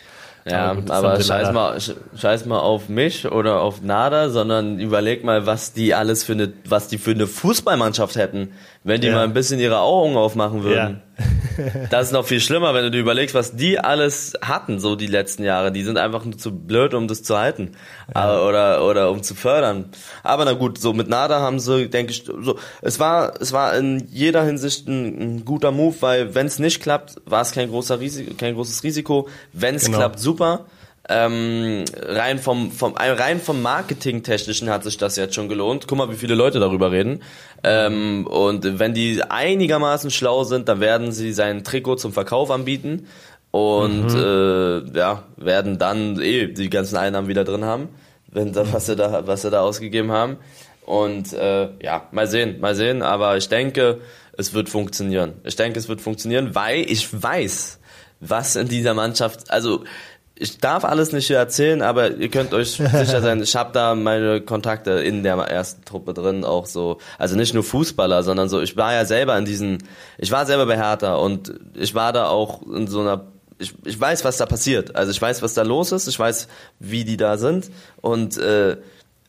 [0.50, 1.78] Ja, aber, aber scheiß mal,
[2.16, 6.52] scheiß mal auf mich oder auf Nada, sondern überleg mal, was die alles für eine,
[6.66, 8.52] was die für eine Fußballmannschaft hätten,
[8.88, 9.14] wenn die ja.
[9.14, 11.02] mal ein bisschen ihre Augen aufmachen würden.
[11.18, 11.24] Ja.
[11.90, 15.06] das ist noch viel schlimmer, wenn du dir überlegst, was die alles hatten, so die
[15.06, 15.70] letzten Jahre.
[15.70, 17.72] Die sind einfach nur zu blöd, um das zu halten.
[18.14, 18.40] Ja.
[18.40, 19.90] Oder, oder um zu fördern.
[20.22, 23.76] Aber na gut, so mit Nada haben sie, denke ich, so, es war, es war
[23.76, 27.68] in jeder Hinsicht ein, ein guter Move, weil wenn es nicht klappt, war es kein
[27.68, 29.28] großer Risiko, kein großes Risiko.
[29.52, 29.98] Wenn es genau.
[29.98, 30.64] klappt, super.
[31.10, 35.86] Ähm, rein vom, vom rein vom Marketingtechnischen hat sich das jetzt schon gelohnt.
[35.88, 37.22] Guck mal, wie viele Leute darüber reden.
[37.64, 43.06] Ähm, und wenn die einigermaßen schlau sind, dann werden sie sein Trikot zum Verkauf anbieten
[43.50, 44.92] und mhm.
[44.94, 47.88] äh, ja werden dann eh die ganzen Einnahmen wieder drin haben,
[48.30, 50.36] wenn da, was sie da was sie da ausgegeben haben.
[50.84, 53.02] Und äh, ja, mal sehen, mal sehen.
[53.02, 54.00] Aber ich denke,
[54.38, 55.34] es wird funktionieren.
[55.44, 57.78] Ich denke, es wird funktionieren, weil ich weiß,
[58.20, 59.84] was in dieser Mannschaft, also
[60.40, 63.94] ich darf alles nicht hier erzählen, aber ihr könnt euch sicher sein, ich habe da
[63.94, 68.60] meine Kontakte in der ersten Truppe drin, auch so, also nicht nur Fußballer, sondern so,
[68.60, 69.78] ich war ja selber in diesen,
[70.16, 73.26] ich war selber bei Hertha und ich war da auch in so einer,
[73.58, 76.48] ich, ich weiß, was da passiert, also ich weiß, was da los ist, ich weiß,
[76.78, 77.70] wie die da sind
[78.00, 78.76] und äh,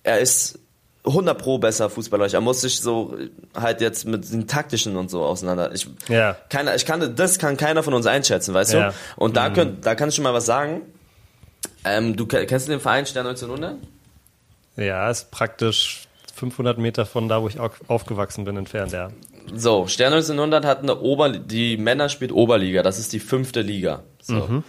[0.03, 0.59] er ist
[1.05, 2.31] 100 pro besser Fußballer.
[2.31, 3.15] Er muss sich so
[3.55, 5.73] halt jetzt mit den taktischen und so auseinander.
[5.73, 6.35] Ich, ja.
[6.49, 8.89] keiner, ich kann, das kann keiner von uns einschätzen, weißt ja.
[8.89, 8.95] du?
[9.15, 9.53] Und da, mhm.
[9.53, 10.81] könnt, da kann ich schon mal was sagen.
[11.85, 13.77] Ähm, du kennst du den Verein Stern 1900?
[14.75, 16.03] Ja, ist praktisch
[16.35, 19.09] 500 Meter von da, wo ich aufgewachsen bin, entfernt, ja.
[19.53, 24.03] So, Stern 1900 hat eine Ober, die Männer spielt Oberliga, das ist die fünfte Liga.
[24.21, 24.35] So.
[24.35, 24.63] Mhm.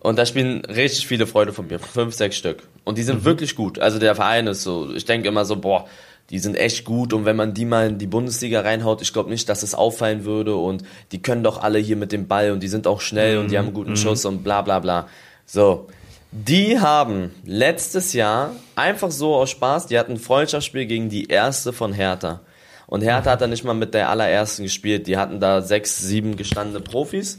[0.00, 2.62] Und da spielen richtig viele Freunde von mir, fünf, sechs Stück.
[2.84, 3.24] Und die sind mhm.
[3.24, 3.78] wirklich gut.
[3.78, 5.86] Also der Verein ist so, ich denke immer so, boah,
[6.30, 9.30] die sind echt gut und wenn man die mal in die Bundesliga reinhaut, ich glaube
[9.30, 12.62] nicht, dass es auffallen würde und die können doch alle hier mit dem Ball und
[12.62, 13.42] die sind auch schnell mhm.
[13.42, 13.96] und die haben einen guten mhm.
[13.96, 15.08] Schuss und bla bla bla.
[15.44, 15.88] So,
[16.32, 21.72] die haben letztes Jahr einfach so aus Spaß, die hatten ein Freundschaftsspiel gegen die erste
[21.72, 22.40] von Hertha.
[22.86, 25.06] Und Hertha hat da nicht mal mit der allerersten gespielt.
[25.06, 27.38] Die hatten da sechs, sieben gestandene Profis.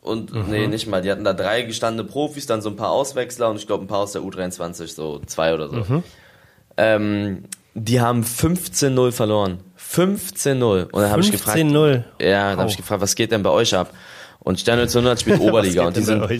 [0.00, 0.44] Und mhm.
[0.48, 1.02] nee, nicht mal.
[1.02, 3.88] Die hatten da drei gestandene Profis, dann so ein paar Auswechsler und ich glaube ein
[3.88, 5.76] paar aus der U23, so zwei oder so.
[5.76, 6.02] Mhm.
[6.76, 9.60] Ähm, die haben 15-0 verloren.
[9.78, 10.84] 15-0.
[10.84, 11.58] Und dann habe ich gefragt.
[11.58, 12.04] 15-0.
[12.20, 12.60] Ja, dann oh.
[12.60, 13.92] habe ich gefragt, was geht denn bei euch ab?
[14.48, 16.30] Und Stern 1900 spielt Oberliga und die, sind, und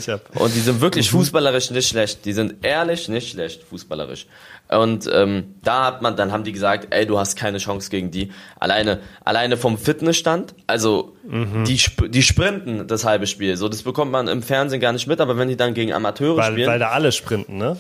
[0.54, 1.18] die sind wirklich mhm.
[1.18, 2.24] fußballerisch nicht schlecht.
[2.24, 4.24] Die sind ehrlich nicht schlecht fußballerisch.
[4.70, 8.10] Und ähm, da hat man, dann haben die gesagt, ey, du hast keine Chance gegen
[8.10, 8.32] die.
[8.58, 11.64] Alleine, alleine vom Fitnessstand, also mhm.
[11.64, 13.58] die, die sprinten das halbe Spiel.
[13.58, 16.38] So, das bekommt man im Fernsehen gar nicht mit, aber wenn die dann gegen Amateure
[16.38, 16.68] weil, spielen.
[16.70, 17.76] Weil da alle sprinten, ne?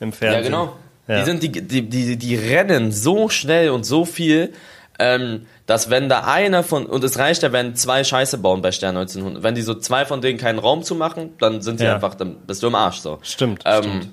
[0.00, 0.44] Im Fernsehen.
[0.44, 0.76] Ja, genau.
[1.08, 1.18] Ja.
[1.18, 4.54] Die sind, die, die, die, die rennen so schnell und so viel
[4.98, 8.72] ähm, dass wenn da einer von, und es reicht ja, wenn zwei Scheiße bauen bei
[8.72, 11.84] Stern 1900, wenn die so zwei von denen keinen Raum zu machen, dann sind sie
[11.84, 11.94] Ja.
[11.94, 13.18] einfach, dann bist du im Arsch so.
[13.22, 14.08] Stimmt, Ähm, stimmt.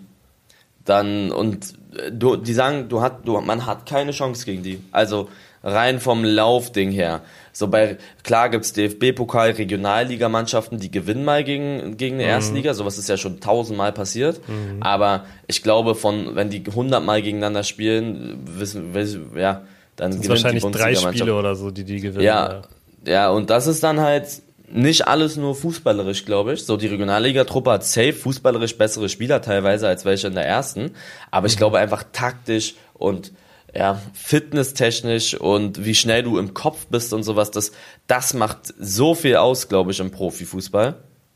[0.85, 4.81] Dann, und äh, du, die sagen, du hat, du, man hat keine Chance gegen die.
[4.91, 5.29] Also
[5.63, 7.21] rein vom Laufding her.
[7.51, 12.21] So bei, klar gibt's DFB-Pokal, Regionalligamannschaften, die gewinnen mal gegen, gegen Mhm.
[12.21, 12.75] eine Erstliga.
[12.75, 14.41] Sowas ist ja schon tausendmal passiert.
[14.81, 19.61] Aber ich glaube, von, wenn die hundertmal gegeneinander spielen, wissen, wissen ja,
[19.95, 20.95] dann Das sind wahrscheinlich drei.
[20.95, 22.25] Spiele oder so, die die gewinnen.
[22.25, 22.61] Ja,
[23.05, 26.65] ja, und das ist dann halt nicht alles nur fußballerisch, glaube ich.
[26.65, 30.91] So, die Regionalliga-Truppe hat safe fußballerisch bessere Spieler teilweise als welche in der ersten.
[31.31, 33.31] Aber ich glaube einfach taktisch und
[33.75, 37.73] ja, fitnesstechnisch und wie schnell du im Kopf bist und sowas, das,
[38.07, 40.95] das macht so viel aus, glaube ich, im Profifußball.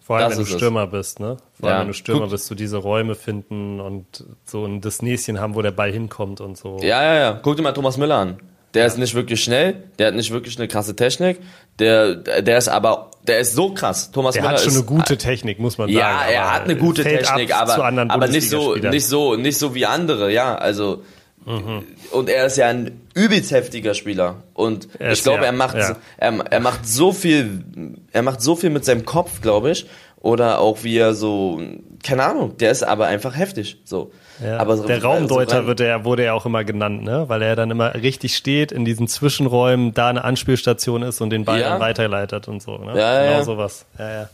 [0.10, 0.56] Vor allem, Das wenn du ist es.
[0.58, 1.38] Stürmer bist, ne?
[1.60, 1.82] Vor allem, Ja.
[1.82, 5.54] wenn du Stürmer Guck- bist, so diese Räume finden und so ein das Näschen haben,
[5.54, 6.78] wo der Ball hinkommt und so.
[6.82, 7.40] Ja, ja, ja.
[7.44, 8.38] Guck dir mal Thomas Müller an.
[8.74, 11.40] Der ist nicht wirklich schnell, der hat nicht wirklich eine krasse Technik,
[11.78, 14.10] der, der ist aber, der ist so krass.
[14.10, 16.00] Thomas Der Müller hat schon ist, eine gute Technik, muss man sagen.
[16.00, 19.76] Ja, er hat eine gute Technik, ab aber, aber nicht so, nicht so, nicht so
[19.76, 21.04] wie andere, ja, also,
[21.46, 21.84] Mhm.
[22.12, 25.76] und er ist ja ein übelst heftiger Spieler und Er ich glaube, ja, er macht,
[25.78, 25.96] ja.
[26.18, 27.64] er, er macht so viel,
[28.12, 29.88] er macht so viel mit seinem Kopf, glaube ich,
[30.22, 31.62] oder auch wie er so,
[32.04, 34.12] keine Ahnung, der ist aber einfach heftig, so.
[34.44, 37.26] Ja, aber so- der Raumdeuter so wird er, wurde er auch immer genannt, ne?
[37.28, 41.44] Weil er dann immer richtig steht in diesen Zwischenräumen, da eine Anspielstation ist und den
[41.46, 41.70] Ball Ja.
[41.72, 42.78] dann weiterleitet und so.
[42.78, 42.98] Ne?
[42.98, 43.44] Ja, genau ja.
[43.44, 43.86] sowas.
[43.98, 44.30] Ja, ja.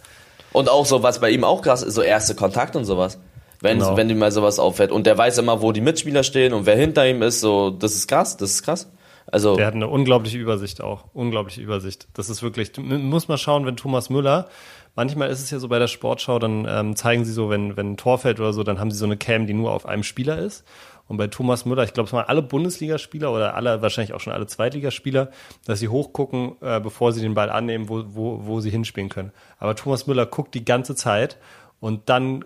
[0.51, 3.17] Und auch so, was bei ihm auch krass ist, so erste Kontakt und sowas.
[3.61, 3.97] Wenn, Genau.
[3.97, 4.91] wenn ihm mal sowas auffällt.
[4.91, 7.93] Und der weiß immer, wo die Mitspieler stehen und wer hinter ihm ist, so, das
[7.95, 8.91] ist krass, das ist krass.
[9.31, 11.05] Also, Der hat eine unglaubliche Übersicht auch.
[11.13, 12.07] Unglaubliche Übersicht.
[12.13, 14.47] Das ist wirklich, muss mal schauen, wenn Thomas Müller,
[14.95, 17.93] manchmal ist es ja so bei der Sportschau, dann ähm, zeigen sie so, wenn, wenn
[17.93, 20.03] ein Tor fällt oder so, dann haben sie so eine Cam, die nur auf einem
[20.03, 20.63] Spieler ist.
[21.07, 24.33] Und bei Thomas Müller, ich glaube, es waren alle Bundesligaspieler oder alle, wahrscheinlich auch schon
[24.33, 25.29] alle Zweitligaspieler,
[25.65, 29.31] dass sie hochgucken, äh, bevor sie den Ball annehmen, wo, wo, wo sie hinspielen können.
[29.57, 31.37] Aber Thomas Müller guckt die ganze Zeit
[31.79, 32.45] und dann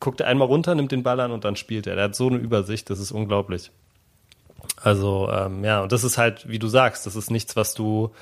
[0.00, 1.96] guckt er einmal runter, nimmt den Ball an und dann spielt er.
[1.96, 3.70] Der hat so eine Übersicht, das ist unglaublich.
[4.82, 8.12] Also ähm, ja, und das ist halt, wie du sagst, das ist nichts, was du,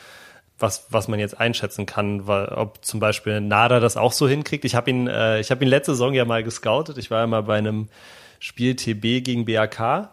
[0.58, 4.64] was, was man jetzt einschätzen kann, weil ob zum Beispiel Nada das auch so hinkriegt.
[4.64, 6.98] Ich habe ihn, äh, ich habe ihn letzte Saison ja mal gescoutet.
[6.98, 7.88] Ich war ja mal bei einem
[8.38, 10.10] Spiel TB gegen BAK.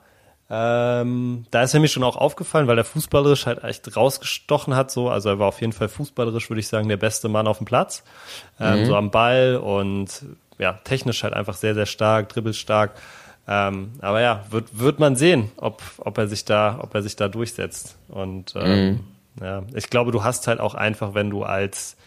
[0.49, 4.91] Ähm, da ist er mir schon auch aufgefallen, weil er fußballerisch halt echt rausgestochen hat.
[4.91, 7.57] So, also er war auf jeden Fall fußballerisch, würde ich sagen, der beste Mann auf
[7.57, 8.03] dem Platz.
[8.59, 10.25] Ähm, So am Ball und
[10.57, 12.91] ja, technisch halt einfach sehr, sehr stark, dribbelstark.
[13.47, 17.15] Ähm, aber ja, wird, wird man sehen, ob, ob er sich da, ob er sich
[17.15, 17.97] da durchsetzt.
[18.07, 19.01] Und ähm,
[19.41, 21.97] ja, ich glaube, du hast halt auch einfach, wenn du als,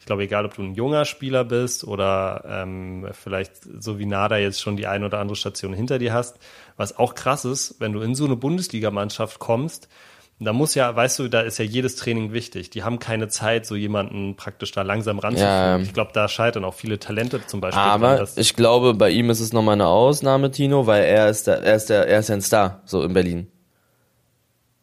[0.00, 4.38] ich glaube, egal ob du ein junger Spieler bist oder ähm, vielleicht so wie Nada
[4.38, 6.38] jetzt schon die eine oder andere Station hinter dir hast,
[6.76, 9.88] was auch krass ist, wenn du in so eine Bundesligamannschaft kommst,
[10.38, 12.68] da muss ja, weißt du, da ist ja jedes Training wichtig.
[12.68, 15.50] Die haben keine Zeit, so jemanden praktisch da langsam ranzuführen.
[15.50, 15.78] Ja.
[15.78, 17.80] Ich glaube, da scheitern auch viele Talente zum Beispiel.
[17.80, 21.46] aber dran, ich glaube, bei ihm ist es nochmal eine Ausnahme, Tino, weil er ist
[21.46, 23.50] der, er ist der, er ist ja ein Star, so in Berlin.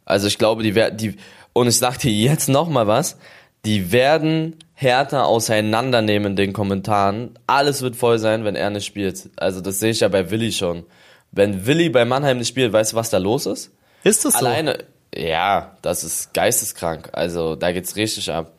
[0.05, 1.17] Also ich glaube, die werden, die,
[1.53, 3.17] und ich sag dir jetzt nochmal was,
[3.63, 7.37] die werden härter auseinandernehmen in den Kommentaren.
[7.45, 9.29] Alles wird voll sein, wenn er nicht spielt.
[9.37, 10.83] Also das sehe ich ja bei Willi schon.
[11.31, 13.71] Wenn Willi bei Mannheim nicht spielt, weißt du, was da los ist?
[14.03, 14.39] ist es so?
[14.39, 14.83] Alleine,
[15.15, 17.09] ja, das ist geisteskrank.
[17.13, 18.51] Also da geht's richtig ab.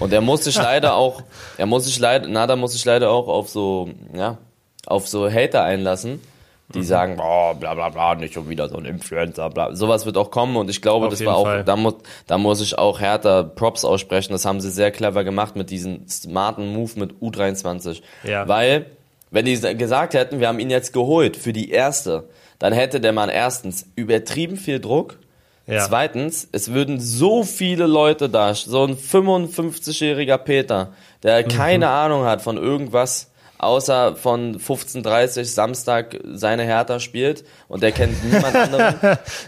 [0.00, 1.22] Und er muss sich leider auch,
[1.58, 4.38] er muss sich leider, Nada muss sich leider auch auf so, ja,
[4.86, 6.20] auf so Hater einlassen,
[6.74, 9.74] die sagen, oh, bla bla bla, nicht schon wieder so ein Influencer, bla.
[9.74, 11.64] Sowas wird auch kommen und ich glaube, Auf das war auch, Fall.
[11.64, 11.94] da muss,
[12.26, 14.32] da muss ich auch härter Props aussprechen.
[14.32, 18.02] Das haben sie sehr clever gemacht mit diesem smarten Move mit U23.
[18.24, 18.48] Ja.
[18.48, 18.86] Weil,
[19.30, 23.12] wenn die gesagt hätten, wir haben ihn jetzt geholt für die erste, dann hätte der
[23.12, 25.18] Mann erstens übertrieben viel Druck.
[25.66, 25.80] Ja.
[25.80, 31.48] Zweitens, es würden so viele Leute da, so ein 55-jähriger Peter, der Mhm.
[31.48, 38.22] keine Ahnung hat von irgendwas, außer von 15.30 Samstag seine Hertha spielt und der kennt
[38.24, 38.94] niemand anderen,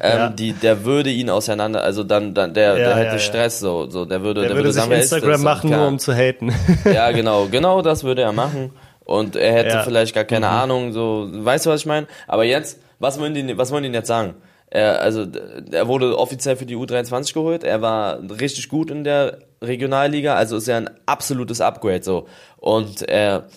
[0.02, 3.18] ähm, die, der würde ihn auseinander, also dann, dann der, Ja, der hätte ja, ja.
[3.18, 5.12] Stress, so, so, der würde, Der würde sich sagen, das?
[5.12, 6.52] Instagram machen, nur um zu haten.
[6.84, 8.72] Ja, genau, genau das würde er machen.
[9.04, 9.82] Und er hätte Ja.
[9.84, 12.06] vielleicht gar keine Ahnung, so, weißt du, was ich meine?
[12.26, 14.34] Aber jetzt, was wollen die, was wollen die jetzt sagen?
[14.70, 15.26] Er, also,
[15.70, 20.56] er wurde offiziell für die U23 geholt, er war richtig gut in der Regionalliga, also
[20.56, 22.26] ist er ein absolutes Upgrade, so.
[22.58, 23.48] Und er,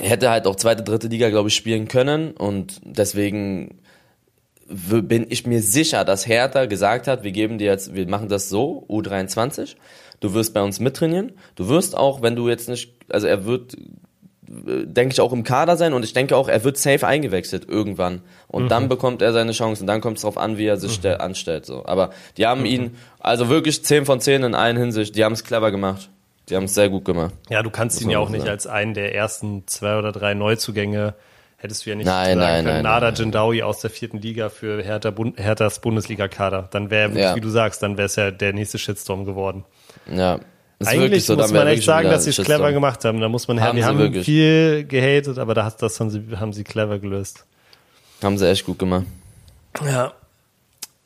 [0.00, 2.32] hätte halt auch zweite, dritte Liga, glaube ich, spielen können.
[2.32, 3.80] Und deswegen
[4.66, 8.48] bin ich mir sicher, dass Hertha gesagt hat, wir geben dir jetzt, wir machen das
[8.48, 9.76] so, U23,
[10.20, 13.76] du wirst bei uns mittrainieren, du wirst auch, wenn du jetzt nicht, also er wird
[14.52, 18.20] denke ich, auch im Kader sein und ich denke auch, er wird safe eingewechselt irgendwann.
[18.48, 18.68] Und mhm.
[18.68, 21.14] dann bekommt er seine Chance und dann kommt es darauf an, wie er sich mhm.
[21.18, 21.64] anstellt.
[21.64, 21.86] So.
[21.86, 22.66] Aber die haben mhm.
[22.66, 26.10] ihn, also wirklich 10 von 10 in allen Hinsicht, die haben es clever gemacht.
[26.48, 27.32] Die haben es sehr gut gemacht.
[27.48, 31.14] Ja, du kannst ihn ja auch nicht als einen der ersten zwei oder drei Neuzugänge
[31.62, 34.48] hättest du ja nicht nein, sagen nein, können, nein, Nada Jindawi aus der vierten Liga
[34.48, 36.68] für Hertha Bund Herthas Bundesliga-Kader.
[36.72, 37.36] Dann wäre, ja.
[37.36, 39.64] wie du sagst, dann wäre es ja der nächste Shitstorm geworden.
[40.12, 40.40] Ja.
[40.86, 43.20] Eigentlich so, muss man echt sagen, dass sie es clever gemacht haben.
[43.20, 44.24] Da muss man, haben die haben wirklich.
[44.24, 47.44] viel gehatet, aber da das haben sie, haben sie clever gelöst.
[48.22, 49.06] Haben sie echt gut gemacht.
[49.84, 50.12] Ja.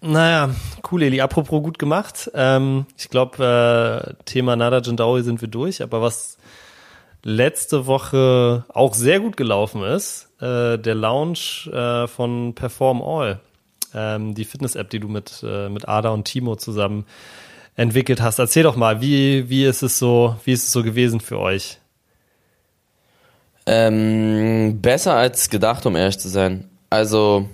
[0.01, 0.51] Naja,
[0.91, 1.21] cool, Eli.
[1.21, 2.31] Apropos gut gemacht.
[2.35, 6.37] Ähm, ich glaube, äh, Thema Nada Jindawi sind wir durch, aber was
[7.23, 13.41] letzte Woche auch sehr gut gelaufen ist, äh, der Launch äh, von Perform All,
[13.95, 17.05] ähm, die Fitness-App, die du mit, äh, mit Ada und Timo zusammen
[17.77, 18.39] entwickelt hast.
[18.39, 21.79] Erzähl doch mal, wie, wie ist es so, wie ist es so gewesen für euch?
[23.67, 26.69] Ähm, besser als gedacht, um ehrlich zu sein.
[26.89, 27.49] Also,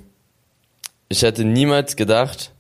[1.09, 2.53] ich hätte niemals gedacht,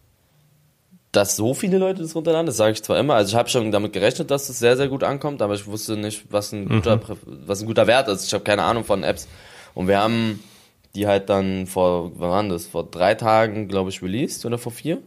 [1.12, 2.46] dass so viele Leute das runterladen.
[2.46, 3.14] Das sage ich zwar immer.
[3.14, 5.96] Also ich habe schon damit gerechnet, dass es sehr, sehr gut ankommt, aber ich wusste
[5.96, 7.02] nicht, was ein guter, mhm.
[7.46, 8.26] was ein guter Wert ist.
[8.26, 9.28] Ich habe keine Ahnung von Apps.
[9.74, 10.42] Und wir haben
[10.94, 12.66] die halt dann vor, wann war das?
[12.66, 14.98] Vor drei Tagen, glaube ich, released oder vor vier.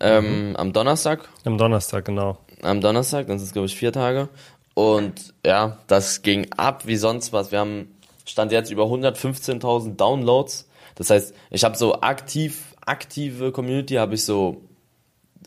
[0.00, 0.56] Ähm, mhm.
[0.56, 1.28] Am Donnerstag.
[1.44, 2.38] Am Donnerstag, genau.
[2.62, 4.28] Am Donnerstag, dann sind es, glaube ich, vier Tage.
[4.74, 7.50] Und ja, das ging ab wie sonst was.
[7.50, 10.68] Wir haben, stand jetzt über 115.000 Downloads.
[10.94, 14.62] Das heißt, ich habe so aktiv, aktive Community habe ich so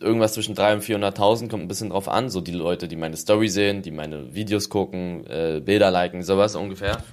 [0.02, 2.30] irgendwas zwischen 300.000 und 400.000, kommt ein bisschen drauf an.
[2.30, 6.56] So die Leute, die meine Story sehen, die meine Videos gucken, äh, Bilder liken, sowas
[6.56, 7.04] ungefähr.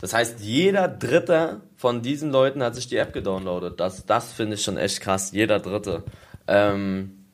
[0.00, 3.80] Das heißt, jeder Dritte von diesen Leuten hat sich die App gedownloadet.
[3.80, 5.32] Das, das finde ich schon echt krass.
[5.32, 6.04] Jeder Dritte.
[6.48, 7.26] Ähm,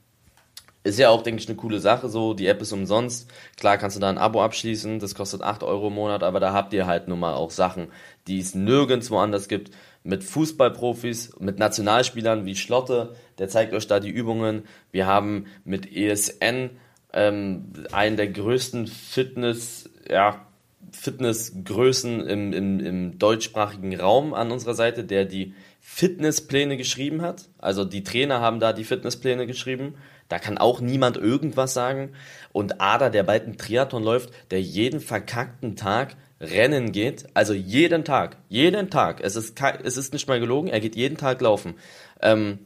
[0.84, 2.34] ist ja auch, denke ich, eine coole Sache so.
[2.34, 3.30] Die App ist umsonst.
[3.56, 4.98] Klar kannst du da ein Abo abschließen.
[4.98, 7.88] Das kostet 8 Euro im Monat, aber da habt ihr halt nun mal auch Sachen,
[8.26, 9.70] die es nirgendwo anders gibt.
[10.02, 14.64] Mit Fußballprofis, mit Nationalspielern wie Schlotte, der zeigt euch da die Übungen.
[14.90, 16.70] Wir haben mit ESN
[17.12, 20.44] ähm, einen der größten Fitness, ja,
[20.90, 27.48] Fitnessgrößen im, im, im deutschsprachigen Raum an unserer Seite, der die Fitnesspläne geschrieben hat.
[27.58, 29.96] Also die Trainer haben da die Fitnesspläne geschrieben.
[30.28, 32.12] Da kann auch niemand irgendwas sagen.
[32.52, 37.26] Und Ada, der bald einen Triathlon läuft, der jeden verkackten Tag rennen geht.
[37.34, 38.36] Also jeden Tag.
[38.48, 39.20] Jeden Tag.
[39.20, 40.68] Es ist, es ist nicht mal gelogen.
[40.68, 41.74] Er geht jeden Tag laufen.
[42.22, 42.60] Ähm,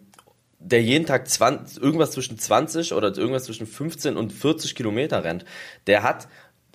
[0.59, 5.47] der jeden Tag 20, irgendwas zwischen 20 oder irgendwas zwischen 15 und 40 Kilometer rennt.
[5.87, 6.29] Der hat,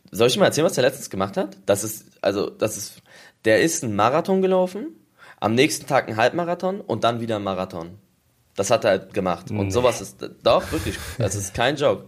[0.09, 1.57] soll ich mal erzählen, was der letztens gemacht hat?
[1.67, 3.01] Das ist, also, das ist,
[3.45, 4.95] der ist einen Marathon gelaufen
[5.41, 7.97] am nächsten Tag einen Halbmarathon und dann wieder einen Marathon.
[8.55, 9.49] Das hat er halt gemacht.
[9.49, 9.69] Und nee.
[9.71, 12.05] sowas ist, doch, wirklich, das ist kein Joke.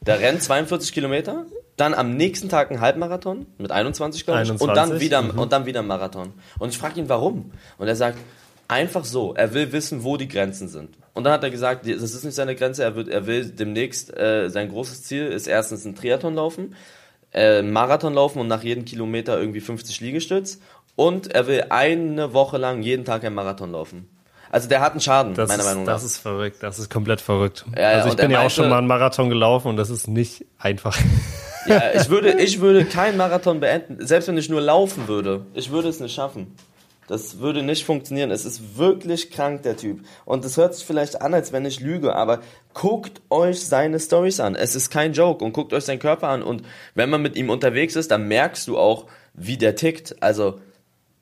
[0.00, 1.46] Der rennt 42 Kilometer,
[1.76, 4.68] dann am nächsten Tag einen Halbmarathon mit 21, glaube ich, 21?
[4.68, 5.38] und dann wieder, mhm.
[5.38, 6.32] und dann wieder einen Marathon.
[6.58, 7.50] Und ich frage ihn, warum?
[7.76, 8.18] Und er sagt,
[8.68, 10.96] einfach so, er will wissen, wo die Grenzen sind.
[11.12, 14.16] Und dann hat er gesagt, das ist nicht seine Grenze, er, wird, er will demnächst,
[14.16, 16.74] äh, sein großes Ziel ist erstens ein Triathlon laufen,
[17.32, 20.60] äh, Marathon laufen und nach jedem Kilometer irgendwie 50 Liegestütz
[20.96, 24.08] und er will eine Woche lang jeden Tag einen Marathon laufen.
[24.50, 25.92] Also der hat einen Schaden, das meiner ist, Meinung nach.
[25.94, 27.64] Das ist verrückt, das ist komplett verrückt.
[27.76, 30.44] Ja, also ich bin ja auch schon mal einen Marathon gelaufen und das ist nicht
[30.58, 30.96] einfach.
[31.66, 35.46] Ja, ich würde, ich würde keinen Marathon beenden, selbst wenn ich nur laufen würde.
[35.54, 36.54] Ich würde es nicht schaffen.
[37.08, 38.30] Das würde nicht funktionieren.
[38.30, 40.00] Es ist wirklich krank, der Typ.
[40.24, 42.40] Und es hört sich vielleicht an, als wenn ich lüge, aber
[42.74, 44.56] guckt euch seine Stories an.
[44.56, 46.42] Es ist kein Joke und guckt euch seinen Körper an.
[46.42, 46.62] Und
[46.94, 50.16] wenn man mit ihm unterwegs ist, dann merkst du auch, wie der tickt.
[50.20, 50.60] Also,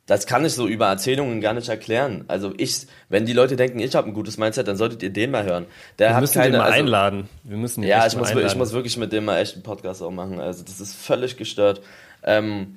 [0.07, 2.25] das kann ich so über Erzählungen gar nicht erklären.
[2.29, 5.31] Also ich, wenn die Leute denken, ich habe ein gutes Mindset, dann solltet ihr den
[5.31, 5.67] mal hören.
[5.99, 7.29] Der Wir hat müssen keine, den mal also, einladen.
[7.43, 8.49] Wir müssen ihn Ja, ich muss, einladen.
[8.49, 10.41] ich muss wirklich mit dem mal echt einen Podcast auch machen.
[10.41, 11.81] Also das ist völlig gestört.
[12.23, 12.77] Ähm,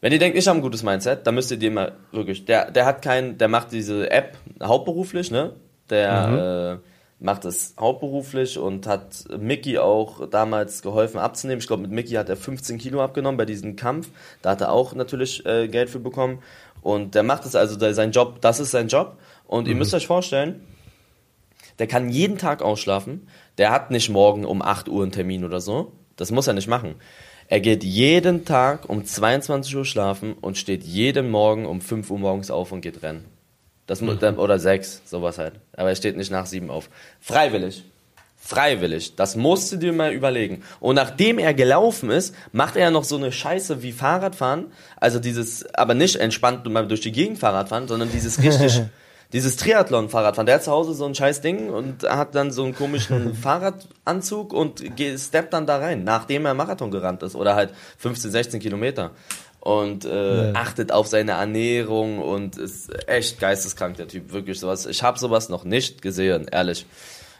[0.00, 2.44] wenn ihr denkt, ich habe ein gutes Mindset, dann müsst ihr den mal wirklich.
[2.44, 5.52] Der, der hat kein, der macht diese App hauptberuflich, ne?
[5.90, 6.78] Der mhm.
[6.78, 6.91] äh,
[7.22, 11.60] macht es hauptberuflich und hat Mickey auch damals geholfen abzunehmen.
[11.60, 14.10] Ich glaube, mit Mickey hat er 15 Kilo abgenommen bei diesem Kampf.
[14.42, 16.42] Da hat er auch natürlich äh, Geld für bekommen.
[16.82, 19.18] Und der macht es also, der, sein Job, das ist sein Job.
[19.46, 19.70] Und mhm.
[19.70, 20.62] ihr müsst euch vorstellen,
[21.78, 23.28] der kann jeden Tag ausschlafen.
[23.58, 25.92] Der hat nicht morgen um 8 Uhr einen Termin oder so.
[26.16, 26.96] Das muss er nicht machen.
[27.48, 32.18] Er geht jeden Tag um 22 Uhr schlafen und steht jeden Morgen um 5 Uhr
[32.18, 33.26] morgens auf und geht rennen.
[33.86, 34.18] Das, mhm.
[34.38, 35.54] Oder sechs, sowas halt.
[35.76, 36.88] Aber er steht nicht nach sieben auf.
[37.20, 37.84] Freiwillig.
[38.44, 39.14] Freiwillig.
[39.14, 40.62] Das musst du dir mal überlegen.
[40.80, 44.72] Und nachdem er gelaufen ist, macht er noch so eine Scheiße wie Fahrradfahren.
[44.96, 48.82] Also dieses, aber nicht entspannt mal durch die Gegend Fahrradfahren, sondern dieses richtig,
[49.32, 50.46] dieses Triathlon-Fahrradfahren.
[50.46, 54.52] Der hat zu Hause so ein scheiß Ding und hat dann so einen komischen Fahrradanzug
[54.52, 54.82] und
[55.16, 57.36] steppt dann da rein, nachdem er Marathon gerannt ist.
[57.36, 59.12] Oder halt 15, 16 Kilometer.
[59.62, 60.52] Und äh, ja.
[60.54, 64.86] achtet auf seine Ernährung und ist echt geisteskrank, der Typ, wirklich sowas.
[64.86, 66.84] Ich habe sowas noch nicht gesehen, ehrlich.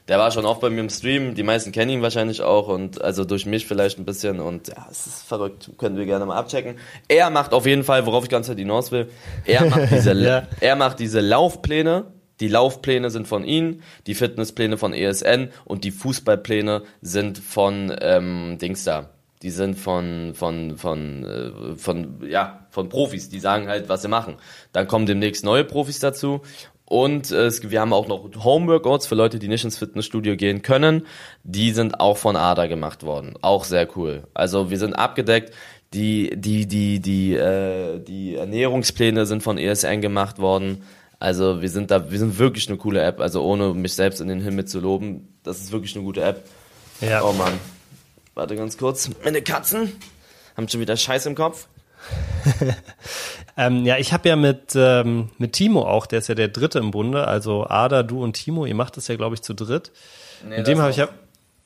[0.06, 3.02] Der war schon oft bei mir im Stream, die meisten kennen ihn wahrscheinlich auch und
[3.02, 6.36] also durch mich vielleicht ein bisschen und ja, es ist verrückt, können wir gerne mal
[6.36, 6.76] abchecken.
[7.08, 9.10] Er macht auf jeden Fall, worauf ich ganz hinaus will,
[9.44, 10.46] er macht diese, ja.
[10.60, 12.04] er macht diese Laufpläne,
[12.38, 18.58] die Laufpläne sind von ihm, die Fitnesspläne von ESN und die Fußballpläne sind von ähm,
[18.60, 19.11] Dings da.
[19.42, 24.08] Die sind von von von äh, von ja von Profis, die sagen halt, was sie
[24.08, 24.36] machen.
[24.72, 26.42] Dann kommen demnächst neue Profis dazu
[26.92, 30.60] und äh, es, wir haben auch noch Homeworkouts für Leute, die nicht ins Fitnessstudio gehen
[30.60, 31.06] können.
[31.42, 33.32] Die sind auch von ADA gemacht worden.
[33.40, 34.24] Auch sehr cool.
[34.34, 35.54] Also wir sind abgedeckt.
[35.94, 40.82] Die die die die äh, die Ernährungspläne sind von ESN gemacht worden.
[41.18, 43.20] Also wir sind da, wir sind wirklich eine coole App.
[43.20, 46.44] Also ohne mich selbst in den Himmel zu loben, das ist wirklich eine gute App.
[47.00, 47.22] Ja.
[47.22, 47.54] Oh Mann.
[48.34, 49.10] Warte ganz kurz.
[49.24, 49.92] Meine Katzen
[50.56, 51.68] haben schon wieder Scheiß im Kopf.
[53.56, 56.78] ähm, ja, ich habe ja mit, ähm, mit Timo auch, der ist ja der Dritte
[56.78, 59.92] im Bunde, also Ada, du und Timo, ihr macht das ja, glaube ich, zu dritt.
[60.48, 61.08] Nee, mit dem habe ich ja.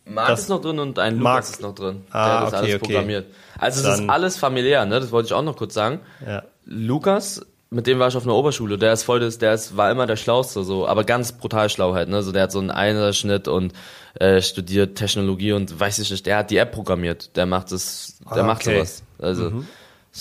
[0.04, 1.36] Marc ist noch drin und ein Marc.
[1.36, 2.04] Lukas ist noch drin.
[2.10, 2.78] Ah, der das okay, alles okay.
[2.78, 3.26] programmiert.
[3.58, 5.00] Also Dann, es ist alles familiär, ne?
[5.00, 6.00] Das wollte ich auch noch kurz sagen.
[6.24, 6.44] Ja.
[6.64, 8.78] Lukas mit dem war ich auf einer Oberschule.
[8.78, 11.94] Der ist voll das, der ist, war immer der Schlauste, so, aber ganz brutal schlau
[11.94, 12.22] halt, ne?
[12.22, 13.72] So, der hat so einen Einerschnitt und
[14.14, 17.36] äh, studiert Technologie und weiß ich nicht, der hat die App programmiert.
[17.36, 19.02] Der macht das, der ah, macht sowas.
[19.18, 19.66] Also, mhm.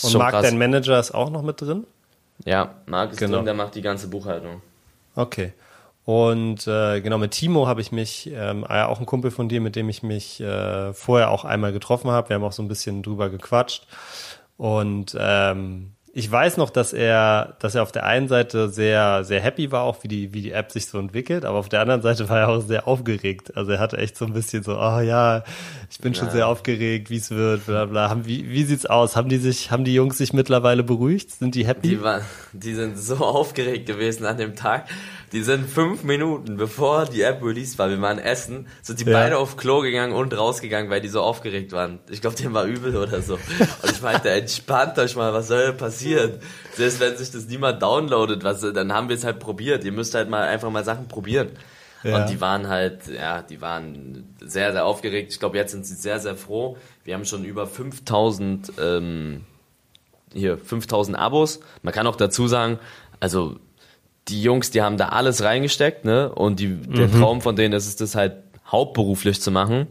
[0.03, 0.41] Und Marc, krass.
[0.43, 1.86] dein Manager, ist auch noch mit drin?
[2.43, 3.38] Ja, Marc ist genau.
[3.38, 4.62] drin, der macht die ganze Buchhaltung.
[5.15, 5.53] Okay.
[6.03, 9.62] Und äh, genau, mit Timo habe ich mich, ähm, ah auch ein Kumpel von dir,
[9.62, 12.29] mit dem ich mich äh, vorher auch einmal getroffen habe.
[12.29, 13.88] Wir haben auch so ein bisschen drüber gequatscht.
[14.58, 19.41] Und ähm, ich weiß noch, dass er, dass er auf der einen Seite sehr, sehr
[19.41, 22.01] happy war, auch wie die, wie die App sich so entwickelt, aber auf der anderen
[22.01, 23.58] Seite war er auch sehr aufgeregt.
[23.58, 25.43] Also er hatte echt so ein bisschen so, oh ja,
[25.91, 26.19] ich bin ja.
[26.21, 28.10] schon sehr aufgeregt, wie es wird, bla bla.
[28.10, 29.17] Haben, wie, wie sieht's aus?
[29.17, 31.32] Haben die sich, haben die Jungs sich mittlerweile beruhigt?
[31.32, 31.89] Sind die happy?
[31.89, 32.21] Die, war,
[32.54, 34.88] die sind so aufgeregt gewesen an dem Tag.
[35.36, 39.12] Die sind fünf Minuten, bevor die App released war, wir waren essen, sind die ja.
[39.12, 42.00] beide auf Klo gegangen und rausgegangen, weil die so aufgeregt waren.
[42.10, 43.34] Ich glaube, dem war übel oder so.
[43.34, 46.39] Und ich meinte, entspannt euch mal, was soll passieren?
[46.74, 49.84] Selbst wenn sich das niemand downloadet, was, dann haben wir es halt probiert.
[49.84, 51.50] Ihr müsst halt mal einfach mal Sachen probieren.
[52.04, 52.15] Ja.
[52.15, 55.34] Und die waren halt, ja, die waren sehr, sehr aufgeregt.
[55.34, 56.78] Ich glaube, jetzt sind sie sehr, sehr froh.
[57.04, 59.41] Wir haben schon über 5000, ähm,
[60.34, 61.60] hier, 5000 Abos.
[61.82, 62.80] Man kann auch dazu sagen,
[63.19, 63.58] also
[64.28, 66.34] die Jungs, die haben da alles reingesteckt, ne?
[66.34, 67.20] Und die, der mhm.
[67.20, 68.34] Traum von denen ist es, das halt
[68.72, 69.88] hauptberuflich zu machen.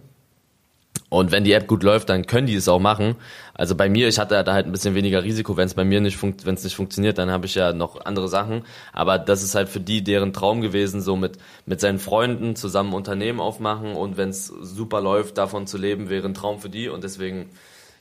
[1.14, 3.14] Und wenn die App gut läuft, dann können die es auch machen.
[3.54, 6.00] Also bei mir, ich hatte da halt ein bisschen weniger Risiko, wenn es bei mir
[6.00, 8.64] nicht funkt, wenn es nicht funktioniert, dann habe ich ja noch andere Sachen.
[8.92, 12.94] Aber das ist halt für die deren Traum gewesen, so mit mit seinen Freunden zusammen
[12.94, 16.88] Unternehmen aufmachen und wenn es super läuft, davon zu leben, wäre ein Traum für die
[16.88, 17.50] und deswegen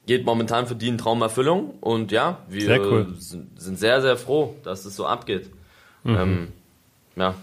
[0.07, 3.13] geht momentan für die ein Traumerfüllung und ja, wir sehr cool.
[3.19, 5.51] sind sehr sehr froh, dass es so abgeht.
[6.03, 6.17] Mhm.
[6.17, 6.47] Ähm,
[7.15, 7.35] ja.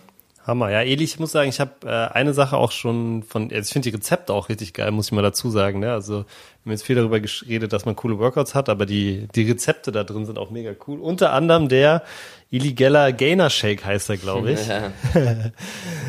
[0.46, 0.70] Hammer.
[0.70, 3.72] Ja, Eli, ich muss sagen, ich habe äh, eine Sache auch schon von, also ich
[3.72, 5.80] finde die Rezepte auch richtig geil, muss ich mal dazu sagen.
[5.80, 5.92] Ne?
[5.92, 6.24] Also wir
[6.64, 10.02] haben jetzt viel darüber geredet, dass man coole Workouts hat, aber die, die Rezepte da
[10.02, 10.98] drin sind auch mega cool.
[10.98, 12.02] Unter anderem der
[12.50, 14.66] Illegaler Gainer Shake heißt er, glaube ich.
[14.66, 14.90] Ja.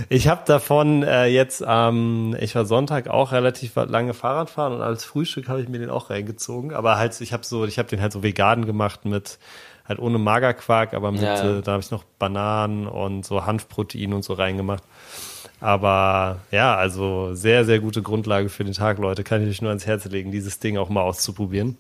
[0.10, 4.82] ich habe davon äh, jetzt ähm, ich war Sonntag auch relativ lange Fahrrad fahren und
[4.82, 6.74] als Frühstück habe ich mir den auch reingezogen.
[6.74, 9.38] Aber halt, ich habe so, ich habe den halt so vegan gemacht mit
[9.92, 11.60] halt ohne Magerquark, aber mit, ja.
[11.60, 14.84] äh, da habe ich noch Bananen und so Hanfprotein und so reingemacht.
[15.60, 19.24] Aber ja, also sehr, sehr gute Grundlage für den Tag, Leute.
[19.24, 21.78] Kann ich euch nur ans Herz legen, dieses Ding auch mal auszuprobieren.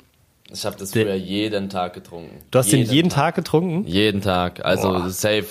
[0.52, 2.44] Ich habe das früher jeden Tag getrunken.
[2.52, 3.36] Du hast jeden den jeden Tag.
[3.36, 3.88] Tag, getrunken?
[3.88, 4.64] Jeden Tag.
[4.64, 5.10] Also Boah.
[5.10, 5.46] safe,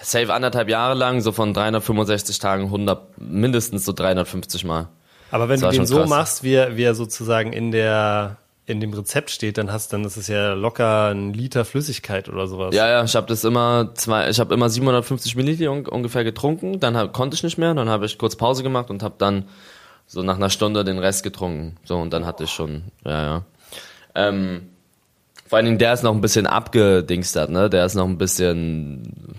[0.00, 4.88] safe anderthalb Jahre lang, so von 365 Tagen 100, mindestens so 350 Mal.
[5.30, 6.08] Aber wenn das du den so krass.
[6.08, 8.36] machst, wie, wie er sozusagen in der
[8.70, 12.46] in dem Rezept steht, dann hast dann ist es ja locker ein Liter Flüssigkeit oder
[12.46, 12.74] sowas.
[12.74, 16.96] Ja, ja, ich habe das immer zwei, ich habe immer 750 Milliliter ungefähr getrunken, dann
[16.96, 19.44] hab, konnte ich nicht mehr, dann habe ich kurz Pause gemacht und habe dann
[20.06, 21.76] so nach einer Stunde den Rest getrunken.
[21.84, 23.42] So und dann hatte ich schon, ja, ja.
[24.14, 24.70] Ähm,
[25.46, 27.68] vor allen Dingen der ist noch ein bisschen abgedingstert, ne?
[27.68, 29.36] Der ist noch ein bisschen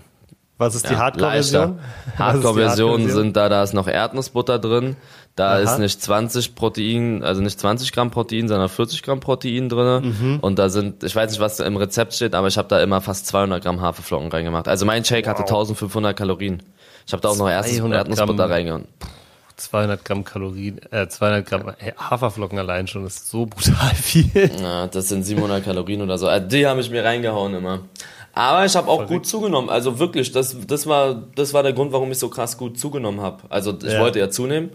[0.62, 1.80] was ist die ja, Hardcore-Version?
[2.18, 4.96] Hardcore-Versionen Hardcore sind da, da ist noch Erdnussbutter drin.
[5.34, 5.58] Da Aha.
[5.60, 10.14] ist nicht 20 Protein, also nicht 20 Gramm Protein, sondern 40 Gramm Protein drin.
[10.20, 10.40] Mhm.
[10.40, 13.00] Und da sind, ich weiß nicht, was im Rezept steht, aber ich habe da immer
[13.00, 14.68] fast 200 Gramm Haferflocken reingemacht.
[14.68, 15.30] Also mein Shake wow.
[15.30, 16.62] hatte 1500 Kalorien.
[17.06, 18.86] Ich habe da auch noch Erdnussbutter reingehauen.
[19.56, 24.50] 200 Gramm Kalorien, äh, 200 Gramm Haferflocken allein schon ist so brutal viel.
[24.60, 26.26] Ja, das sind 700 Kalorien oder so.
[26.26, 27.80] Also die habe ich mir reingehauen immer.
[28.34, 29.10] Aber ich habe auch Verrückt.
[29.10, 29.70] gut zugenommen.
[29.70, 33.20] Also wirklich, das, das, war, das war der Grund, warum ich so krass gut zugenommen
[33.20, 33.42] habe.
[33.50, 34.00] Also ich ja.
[34.00, 34.70] wollte ja zunehmen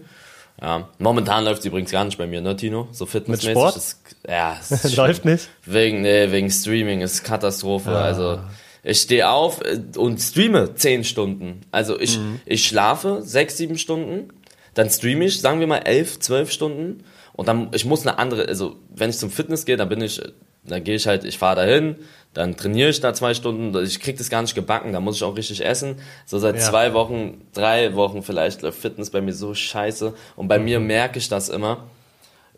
[0.60, 2.88] Ja, momentan läuft es übrigens gar nicht bei mir, ne, Tino?
[2.90, 3.52] So fitnessmäßig.
[3.52, 3.76] Sport?
[3.76, 5.48] Ist, ja, es ist Läuft nicht?
[5.64, 7.90] Wegen, nee, wegen Streaming ist Katastrophe.
[7.90, 8.02] Ah.
[8.02, 8.40] Also
[8.82, 11.60] ich stehe auf äh, und streame zehn Stunden.
[11.70, 12.40] Also ich, Mhm.
[12.44, 14.30] ich schlafe sechs, sieben Stunden,
[14.74, 17.04] dann streame ich, sagen wir mal elf, zwölf Stunden
[17.34, 20.20] und dann ich muss eine andere, also wenn ich zum Fitness gehe, dann bin ich,
[20.64, 21.96] dann gehe ich halt, ich fahre dahin,
[22.38, 25.24] dann trainiere ich da zwei Stunden, ich krieg das gar nicht gebacken, da muss ich
[25.24, 25.96] auch richtig essen.
[26.24, 26.60] So seit Ja.
[26.62, 30.48] zwei Wochen, drei Wochen vielleicht läuft Fitness bei mir so scheiße und Mhm.
[30.48, 31.84] bei mir merke ich das immer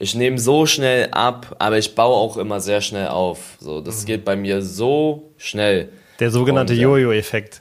[0.03, 3.59] ich nehme so schnell ab, aber ich baue auch immer sehr schnell auf.
[3.61, 3.85] So, Mhm.
[3.85, 5.91] das geht bei mir so schnell.
[6.21, 6.73] Der sogenannte.
[6.73, 7.61] Jojo-Effekt.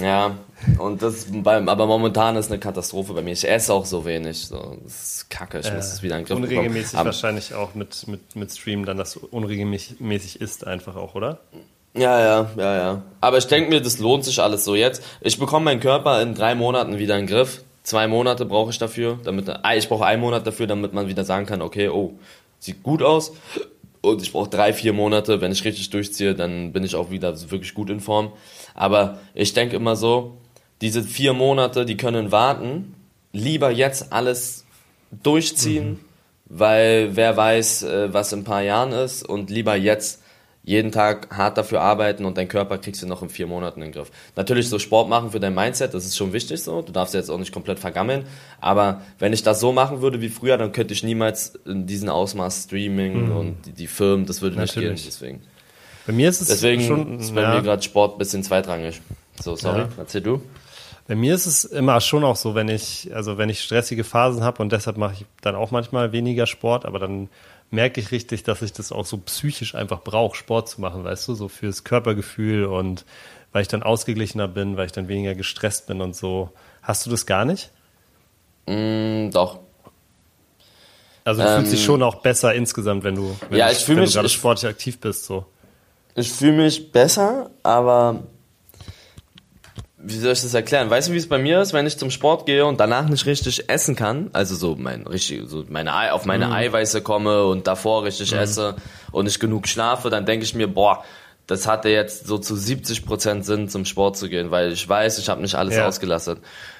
[0.00, 0.36] Ja,
[0.78, 3.32] und das beim, aber momentan ist eine Katastrophe bei mir.
[3.32, 4.46] Ich esse auch so wenig.
[4.46, 5.60] So, das ist kacke.
[5.60, 6.58] Ich muss es wieder in den Griff bekommen.
[6.58, 11.40] Unregelmäßig Aber, wahrscheinlich auch mit, mit, mit Stream dann das unregelmäßig ist einfach auch, oder?
[11.94, 13.02] ja, ja, ja, ja.
[13.20, 15.02] Aber ich denke mir, das lohnt sich alles so jetzt.
[15.20, 17.62] Ich bekomme meinen Körper in drei Monaten wieder in den Griff.
[17.82, 21.24] Zwei Monate brauche ich dafür, damit ah, ich brauche einen Monat dafür, damit man wieder
[21.24, 22.14] sagen kann, okay, oh,
[22.58, 23.32] sieht gut aus.
[24.00, 27.38] Und ich brauche drei, vier Monate, wenn ich richtig durchziehe, dann bin ich auch wieder
[27.50, 28.32] wirklich gut in Form.
[28.74, 30.36] Aber ich denke immer so,
[30.80, 32.94] diese vier Monate, die können warten.
[33.32, 34.64] Lieber jetzt alles
[35.22, 36.00] durchziehen,
[36.46, 40.20] weil wer weiß, äh, was in ein paar Jahren ist und lieber jetzt
[40.66, 43.88] jeden Tag hart dafür arbeiten und dein Körper kriegst du noch in vier Monaten in
[43.88, 44.10] den Griff.
[44.34, 46.80] Natürlich so Sport machen für dein Mindset, das ist schon wichtig so.
[46.80, 48.24] Du darfst jetzt auch nicht komplett vergammeln.
[48.62, 52.08] Aber wenn ich das so machen würde wie früher, dann könnte ich niemals in diesen
[52.08, 55.02] Ausmaß Streaming und die, die Firmen, das würde nicht Natürlich.
[55.02, 55.10] gehen.
[55.12, 55.42] Deswegen,
[56.06, 57.20] Bei mir ist es deswegen schon.
[57.20, 57.54] ist bei ja.
[57.56, 59.02] mir gerade Sport ein bisschen zweitrangig.
[59.42, 59.88] So, sorry, Ja.
[59.98, 60.40] erzähl du.
[61.06, 64.42] Bei mir ist es immer schon auch so, wenn ich, also wenn ich stressige Phasen
[64.42, 67.28] habe und deshalb mache ich dann auch manchmal weniger Sport, aber dann
[67.70, 71.28] merke ich richtig, dass ich das auch so psychisch einfach brauche, Sport zu machen, weißt
[71.28, 73.04] du, so fürs Körpergefühl und
[73.52, 76.50] weil ich dann ausgeglichener bin, weil ich dann weniger gestresst bin und so.
[76.82, 77.70] Hast du das gar nicht?
[78.66, 79.60] Mm, doch.
[81.24, 83.78] Also du fühlst Ähm, dich schon auch besser insgesamt, wenn du, wenn Ja, du, ich
[83.78, 85.44] fühl wenn mich- du gerade ich- sportlich aktiv bist, so.
[86.14, 88.22] Ich fühle mich besser, aber
[90.06, 90.90] wie soll ich das erklären?
[90.90, 93.26] Weißt du, wie es bei mir ist, wenn ich zum Sport gehe und danach nicht
[93.26, 94.30] richtig essen kann?
[94.32, 98.76] Also so mein richtig, so meine Ei, auf meine Eiweiße komme und davor richtig esse
[99.12, 101.04] und nicht genug schlafe, dann denke ich mir, boah,
[101.46, 105.18] das hatte jetzt so zu 70 Prozent Sinn, zum Sport zu gehen, weil ich weiß,
[105.18, 105.86] ich habe nicht alles Ja.
[105.86, 106.38] ausgelastet.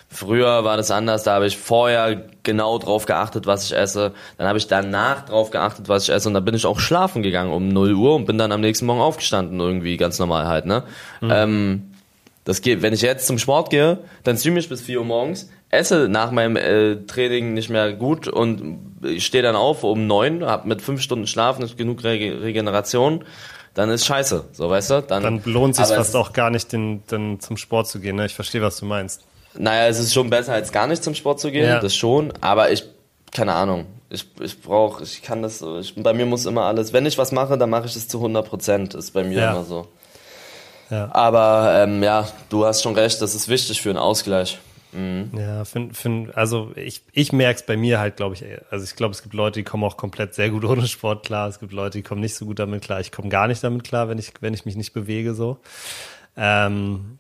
[0.09, 4.13] Früher war das anders, da habe ich vorher genau drauf geachtet, was ich esse.
[4.39, 7.23] Dann habe ich danach drauf geachtet, was ich esse und dann bin ich auch schlafen
[7.23, 10.67] gegangen um 0 Uhr und bin dann am nächsten Morgen aufgestanden, irgendwie ganz normal halt,
[10.67, 10.85] ne?
[11.23, 11.91] Ähm,
[12.45, 15.49] das geht, wenn ich jetzt zum Sport gehe, dann streame ich bis 4 Uhr morgens,
[15.71, 20.45] esse nach meinem äh, Training nicht mehr gut und ich stehe dann auf um 9,
[20.45, 23.25] hab mit 5 Stunden Schlaf nicht genug Rege Regeneration,
[23.75, 25.03] dann ist scheiße, so weißt du?
[25.03, 28.15] Dann lohnt sich fast auch gar nicht, den, den zum Sport zu gehen.
[28.17, 28.27] Ne?
[28.27, 29.23] Ich verstehe, was du meinst.
[29.59, 31.81] Naja, es ist schon besser, als gar nicht zum Sport zu gehen, Ja.
[31.81, 32.85] das schon, aber ich,
[33.33, 37.05] keine Ahnung, ich, ich brauche, ich kann das ich, bei mir muss immer alles, wenn
[37.07, 39.53] ich was mache, dann mache ich es zu 100 Prozent, ist bei mir Ja.
[39.53, 39.89] immer so.
[40.91, 41.13] Ja.
[41.15, 44.59] Aber ähm, ja, du hast schon recht, das ist wichtig für einen Ausgleich.
[45.37, 48.95] Ja, find, find, also ich, ich merke es bei mir halt, glaube ich, also ich
[48.95, 51.49] glaube, es gibt Leute, die kommen auch komplett sehr gut ohne Sport klar.
[51.49, 53.01] Es gibt Leute, die kommen nicht so gut damit klar.
[53.01, 55.59] Ich komme gar nicht damit klar, wenn ich, wenn ich mich nicht bewege so.
[56.37, 57.19] Ähm,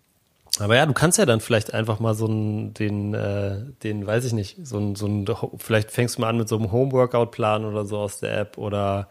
[0.60, 4.24] aber ja, du kannst ja dann vielleicht einfach mal so einen, den, äh, den, weiß
[4.24, 7.64] ich nicht, so ein, so ein, vielleicht fängst du mal an mit so einem Home-Workout-Plan
[7.64, 9.08] oder so aus der App oder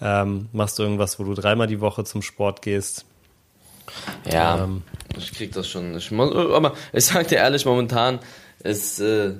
[0.00, 3.04] ähm, machst du irgendwas, wo du dreimal die Woche zum Sport gehst.
[4.30, 4.82] Ja, Ähm.
[5.16, 5.96] ich krieg das schon.
[5.96, 8.18] Ich muss, aber ich sag dir ehrlich, momentan
[8.62, 9.32] ist, äh,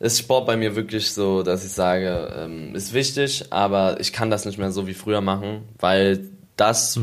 [0.00, 4.30] ist Sport bei mir wirklich so, dass ich sage, ähm, ist wichtig, aber ich kann
[4.30, 6.20] das nicht mehr so wie früher machen, weil
[6.56, 6.98] das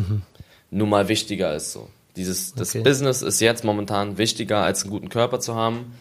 [0.71, 1.89] nun mal wichtiger ist so.
[2.15, 2.83] Dieses, das Okay.
[2.83, 5.93] Business ist jetzt momentan wichtiger, als einen guten Körper zu haben.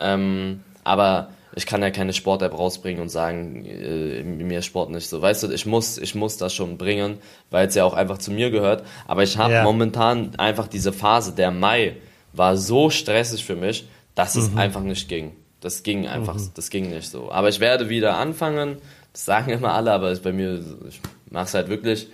[0.00, 5.22] Ähm, aber ich kann ja keine Sport-App rausbringen und sagen, äh, mir Sport nicht so.
[5.22, 7.18] Weißt du, ich muss, ich muss das schon bringen,
[7.50, 8.84] weil es ja auch einfach zu mir gehört.
[9.06, 9.62] Aber ich habe Ja.
[9.62, 11.96] momentan einfach diese Phase, der Mai
[12.32, 15.32] war so stressig für mich, dass es einfach nicht ging.
[15.60, 17.30] Das ging einfach, das ging nicht so.
[17.30, 18.78] Aber ich werde wieder anfangen,
[19.12, 21.00] das sagen immer alle, aber bei mir, ich
[21.30, 22.08] mach's halt wirklich.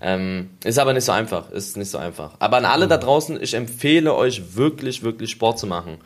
[0.00, 2.32] Ähm, ist aber nicht so einfach, ist nicht so einfach.
[2.38, 5.98] Aber an alle da draußen, ich empfehle euch wirklich, wirklich Sport zu machen.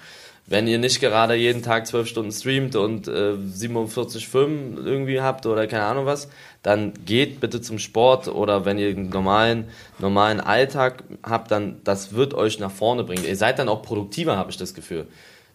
[0.51, 5.47] Wenn ihr nicht gerade jeden Tag zwölf Stunden streamt und äh, 47 Filme irgendwie habt
[5.47, 6.29] oder keine Ahnung was,
[6.65, 9.69] dann geht bitte zum Sport oder wenn ihr einen normalen,
[10.01, 13.25] normalen Alltag habt, dann das wird euch nach vorne bringen.
[13.25, 15.07] Ihr seid dann auch produktiver, habe ich das Gefühl.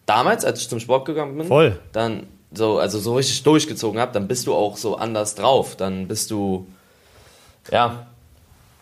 [0.06, 1.78] Damals, als ich zum Sport gegangen bin, Voll.
[1.92, 2.24] dann
[2.54, 5.76] so, also so richtig durchgezogen habt, dann bist du auch so anders drauf.
[5.76, 6.68] Dann bist du,
[7.70, 8.08] ja,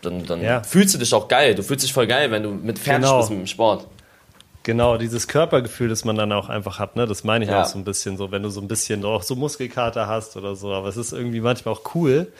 [0.00, 0.62] dann, dann Ja.
[0.62, 1.56] fühlst du dich auch geil.
[1.56, 3.18] Du fühlst dich voll geil, wenn du mit fertig Genau.
[3.18, 3.88] bist mit dem Sport.
[4.64, 7.06] Genau, dieses Körpergefühl, das man dann auch einfach hat, ne?
[7.06, 7.62] Das meine ich ja.
[7.62, 10.56] auch so ein bisschen so, wenn du so ein bisschen auch so Muskelkater hast oder
[10.56, 10.72] so.
[10.72, 12.32] Aber es ist irgendwie manchmal auch cool,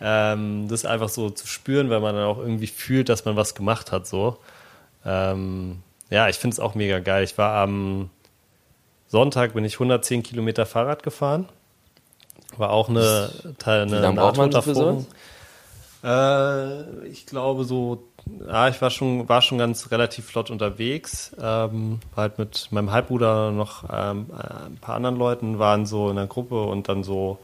[0.00, 3.56] ähm, das einfach so zu spüren, weil man dann auch irgendwie fühlt, dass man was
[3.56, 4.38] gemacht hat, so.
[5.04, 7.24] Ähm, ja, ich finde es auch mega geil.
[7.24, 8.10] Ich war am
[9.08, 11.48] Sonntag bin ich 110 Kilometer Fahrrad gefahren.
[12.56, 13.28] War auch eine,
[13.64, 15.06] eine, Wie lange braucht man dafür so?
[16.04, 18.04] Äh, ich glaube so
[18.46, 21.32] ja, ich war schon, war schon ganz relativ flott unterwegs.
[21.38, 24.26] Ähm, war halt mit meinem Halbbruder noch ähm,
[24.66, 27.38] ein paar anderen Leuten waren so in der Gruppe und dann so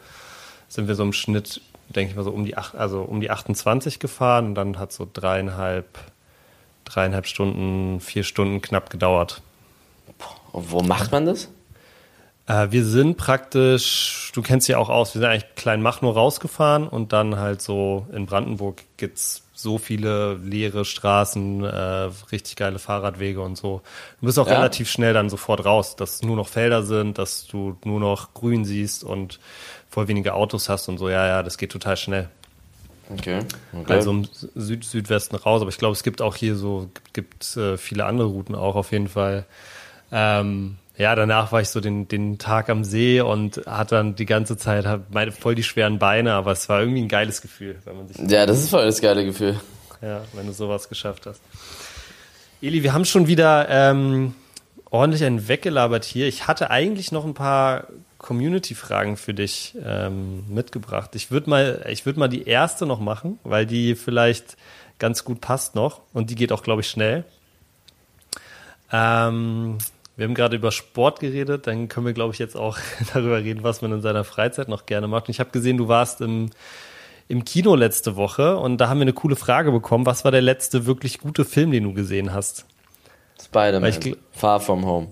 [0.69, 3.31] sind wir so im Schnitt, denke ich mal, so um die acht, also um die
[3.31, 5.87] 28 gefahren und dann hat so dreieinhalb,
[6.85, 9.43] dreieinhalb Stunden, vier Stunden knapp gedauert.
[10.53, 11.49] Wo macht man das?
[12.47, 16.15] Äh, wir sind praktisch, du kennst ja auch aus, wir sind eigentlich klein Mach nur
[16.15, 22.81] rausgefahren und dann halt so in Brandenburg gibt's so viele leere Straßen, äh, richtig geile
[22.81, 23.83] Fahrradwege und so.
[24.21, 24.55] Du bist auch ja.
[24.55, 28.65] relativ schnell dann sofort raus, dass nur noch Felder sind, dass du nur noch Grün
[28.65, 29.39] siehst und
[29.89, 31.09] voll wenige Autos hast und so.
[31.09, 32.29] Ja, ja, das geht total schnell.
[33.11, 33.41] Okay.
[33.73, 33.93] okay.
[33.93, 37.57] Also im Süd Südwesten raus, aber ich glaube, es gibt auch hier so, gibt, gibt
[37.57, 39.45] äh, viele andere Routen auch auf jeden Fall.
[40.11, 44.25] Ähm, ja, danach war ich so den, den Tag am See und hatte dann die
[44.25, 47.97] ganze Zeit meine, voll die schweren Beine, aber es war irgendwie ein geiles Gefühl, wenn
[47.97, 48.19] man sich.
[48.31, 49.61] Ja, das ist voll das geile Gefühl.
[50.01, 51.43] Ja, wenn du sowas geschafft hast.
[52.61, 54.37] Eli, wir haben schon wieder ähm,
[54.91, 56.29] ordentlich einen weggelabert hier.
[56.29, 57.89] Ich hatte eigentlich noch ein paar
[58.19, 61.17] Community-Fragen für dich ähm, mitgebracht.
[61.17, 64.57] Ich würde mal, ich würde mal die erste noch machen, weil die vielleicht
[65.01, 67.25] ganz gut passt noch und die geht auch, glaube ich, schnell.
[68.93, 69.79] Ähm,
[70.17, 72.79] wir haben gerade über Sport geredet, dann können wir, glaube ich, jetzt auch
[73.15, 75.29] darüber reden, was man in seiner Freizeit noch gerne macht.
[75.29, 76.51] Und ich habe gesehen, du warst im,
[77.29, 80.07] im Kino letzte Woche und da haben wir eine coole Frage bekommen.
[80.07, 82.67] Was war der letzte wirklich gute Film, den du gesehen hast?
[83.43, 85.09] Spider-Man, Far From Home.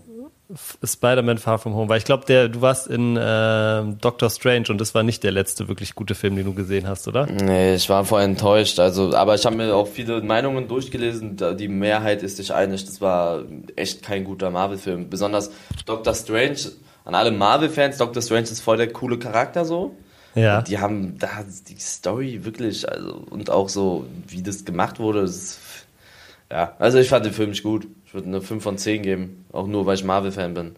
[0.82, 4.80] Spider-Man Far From Home, weil ich glaube, der, du warst in äh, Doctor Strange und
[4.80, 7.26] das war nicht der letzte wirklich gute Film, den du gesehen hast, oder?
[7.26, 8.80] Nee, ich war voll enttäuscht.
[8.80, 11.36] Also, aber ich habe mir auch viele Meinungen durchgelesen.
[11.56, 13.44] Die Mehrheit ist sich einig, das war
[13.76, 15.08] echt kein guter Marvel-Film.
[15.08, 15.50] Besonders
[15.86, 16.58] Doctor Strange,
[17.04, 19.94] an alle Marvel-Fans, Doctor Strange ist voll der coole Charakter so.
[20.34, 20.58] Ja.
[20.58, 21.28] Und die haben da
[21.68, 25.58] die Story wirklich, also und auch so, wie das gemacht wurde, das,
[26.50, 27.86] ja, also ich fand den Film nicht gut.
[28.10, 30.74] Ich würde eine 5 von 10 geben, auch nur weil ich Marvel-Fan bin.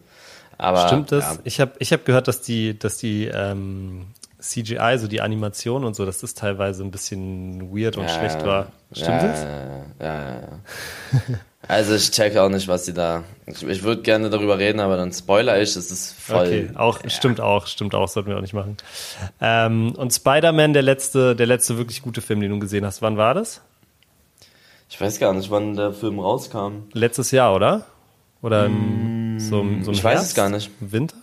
[0.59, 1.23] Aber, Stimmt das?
[1.23, 1.39] Ja.
[1.45, 4.05] Ich habe ich hab gehört, dass die, dass die ähm,
[4.37, 8.45] CGI, so die Animation und so, dass das teilweise ein bisschen weird und ja, schlecht
[8.45, 8.67] war.
[8.91, 9.41] Stimmt ja, das?
[9.99, 11.37] Ja, ja, ja.
[11.67, 13.23] also ich check auch nicht, was die da.
[13.47, 16.45] Ich, ich würde gerne darüber reden, aber dann spoiler ich, es ist voll.
[16.45, 18.77] Okay, auch, stimmt auch, stimmt auch, sollten wir auch nicht machen.
[19.41, 23.17] Ähm, und Spider-Man, der letzte, der letzte wirklich gute Film, den du gesehen hast, wann
[23.17, 23.61] war das?
[24.93, 26.83] Ich weiß gar nicht, wann der Film rauskam.
[26.93, 27.87] Letztes Jahr, oder?
[28.43, 30.03] Oder mm, so, so im Ich Herbst?
[30.03, 30.69] weiß es gar nicht.
[30.79, 31.15] Winter?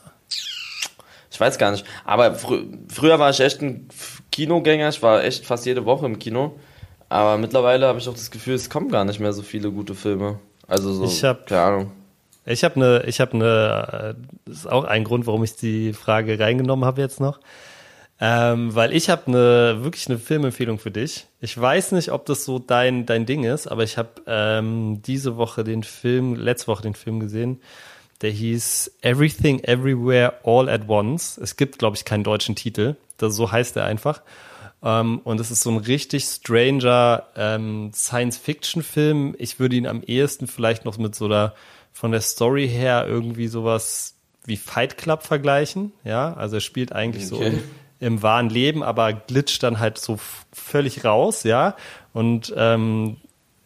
[1.31, 1.85] Ich weiß gar nicht.
[2.05, 3.87] Aber fr früher war ich echt ein
[4.33, 4.89] Kinogänger.
[4.89, 6.59] Ich war echt fast jede Woche im Kino.
[7.09, 9.95] Aber mittlerweile habe ich auch das Gefühl, es kommen gar nicht mehr so viele gute
[9.95, 10.41] Filme.
[10.66, 11.93] Also so, ich hab, keine Ahnung.
[12.47, 14.16] Ich habe eine, ich habe eine,
[14.47, 17.39] das ist auch ein Grund, warum ich die Frage reingenommen habe jetzt noch.
[18.23, 21.27] Ähm, weil ich habe eine wirklich eine Filmempfehlung für dich.
[21.41, 25.39] Ich weiß nicht, ob das so dein dein Ding ist, aber ich habe ähm, diese
[25.39, 27.61] Woche den Film, letzte Woche den Film gesehen.
[28.21, 31.39] Der hieß Everything Everywhere All at Once.
[31.39, 32.97] Es gibt, glaube ich, keinen deutschen Titel.
[33.16, 34.21] Das, so heißt er einfach.
[34.83, 39.35] Ähm, und es ist so ein richtig stranger ähm, Science-Fiction-Film.
[39.39, 41.55] Ich würde ihn am ehesten vielleicht noch mit so der
[41.93, 44.14] von der Story her irgendwie sowas
[44.45, 45.93] wie Fight Club vergleichen.
[46.05, 47.51] Ja, also er spielt eigentlich okay.
[47.51, 47.59] so
[48.01, 50.19] im wahren Leben, aber glitscht dann halt so
[50.53, 51.77] völlig raus, ja.
[52.13, 53.19] Und ähm,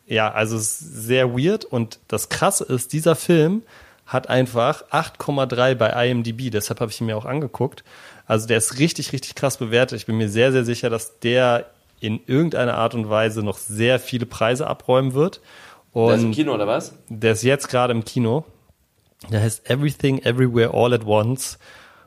[0.07, 1.65] ja, also sehr weird.
[1.65, 3.63] Und das Krasse ist, dieser Film
[4.07, 6.51] hat einfach 8,3 bei IMDb.
[6.51, 7.85] Deshalb habe ich ihn mir auch angeguckt.
[8.27, 9.99] Also der ist richtig, richtig krass bewertet.
[9.99, 11.67] Ich bin mir sehr, sehr sicher, dass der
[12.01, 15.41] in irgendeiner Art und Weise noch sehr viele Preise abräumen wird.
[15.93, 16.93] Und der ist im Kino oder was?
[17.09, 18.45] Der ist jetzt gerade im Kino.
[19.31, 21.59] Der heißt Everything Everywhere All at Once.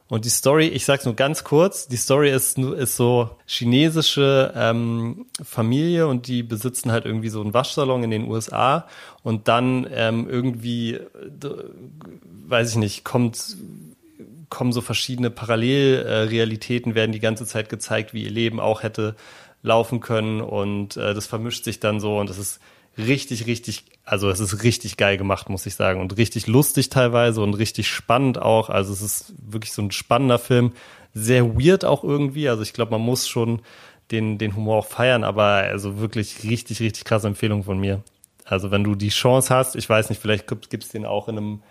[0.09, 5.25] Und die Story, ich sag's nur ganz kurz, die Story ist, ist so chinesische ähm,
[5.43, 8.87] Familie und die besitzen halt irgendwie so einen Waschsalon in den USA
[9.23, 10.99] und dann ähm, irgendwie,
[12.47, 13.57] weiß ich nicht, kommt
[14.49, 19.17] kommen so verschiedene Parallelrealitäten, werden die ganze Zeit gezeigt, wie ihr Leben auch hätte
[19.61, 22.61] laufen können und äh, das vermischt sich dann so und das ist
[22.97, 26.01] richtig, richtig, also es ist richtig geil gemacht, muss ich sagen.
[26.01, 28.69] Und richtig lustig teilweise und richtig spannend auch.
[28.69, 30.73] Also es ist wirklich so ein spannender Film.
[31.13, 32.49] Sehr weird auch irgendwie.
[32.49, 33.61] Also ich glaube, man muss schon
[34.11, 38.03] den, den Humor auch feiern, aber also wirklich richtig, richtig krasse Empfehlung von mir.
[38.45, 41.37] Also wenn du die Chance hast, ich weiß nicht, vielleicht gibt es den auch in
[41.37, 41.63] einem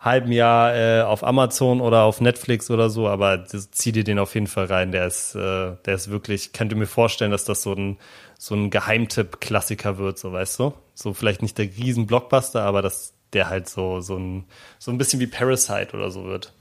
[0.00, 4.34] halben Jahr äh, auf Amazon oder auf Netflix oder so, aber zieh dir den auf
[4.34, 4.92] jeden Fall rein.
[4.92, 7.98] Der ist, äh, der ist wirklich, könnte mir vorstellen, dass das so ein,
[8.38, 10.72] so ein Geheimtipp-Klassiker wird, so weißt du?
[10.94, 14.44] So vielleicht nicht der Riesen-Blockbuster, aber dass der halt so, so ein,
[14.78, 16.52] so ein bisschen wie Parasite oder so wird.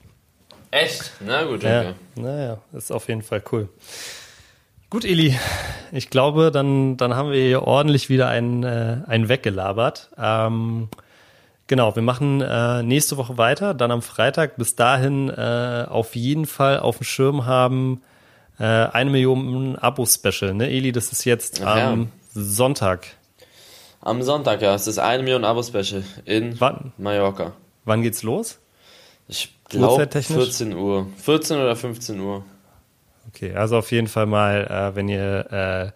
[0.71, 1.13] Echt?
[1.19, 1.93] Na gut, okay.
[2.15, 3.69] Ja, naja, ist auf jeden Fall cool.
[4.89, 5.37] Gut, Eli,
[5.91, 10.09] ich glaube, dann, dann haben wir hier ordentlich wieder einen, äh, einen weggelabert.
[10.17, 10.89] Ähm,
[11.67, 14.57] genau, wir machen äh, nächste Woche weiter, dann am Freitag.
[14.57, 18.01] Bis dahin äh, auf jeden Fall auf dem Schirm haben
[18.59, 20.53] äh, eine Million Abo-Special.
[20.53, 22.07] Ne, Eli, das ist jetzt Ach, am ja.
[22.33, 23.07] Sonntag.
[24.01, 24.73] Am Sonntag, ja.
[24.73, 26.93] Es ist eine Million Abo-Special in Wann?
[26.97, 27.53] Mallorca.
[27.85, 28.59] Wann geht's los?
[29.27, 31.07] Ich glaube 14 Uhr.
[31.17, 32.45] 14 oder 15 Uhr.
[33.27, 35.91] Okay, also auf jeden Fall mal, äh, wenn ihr äh,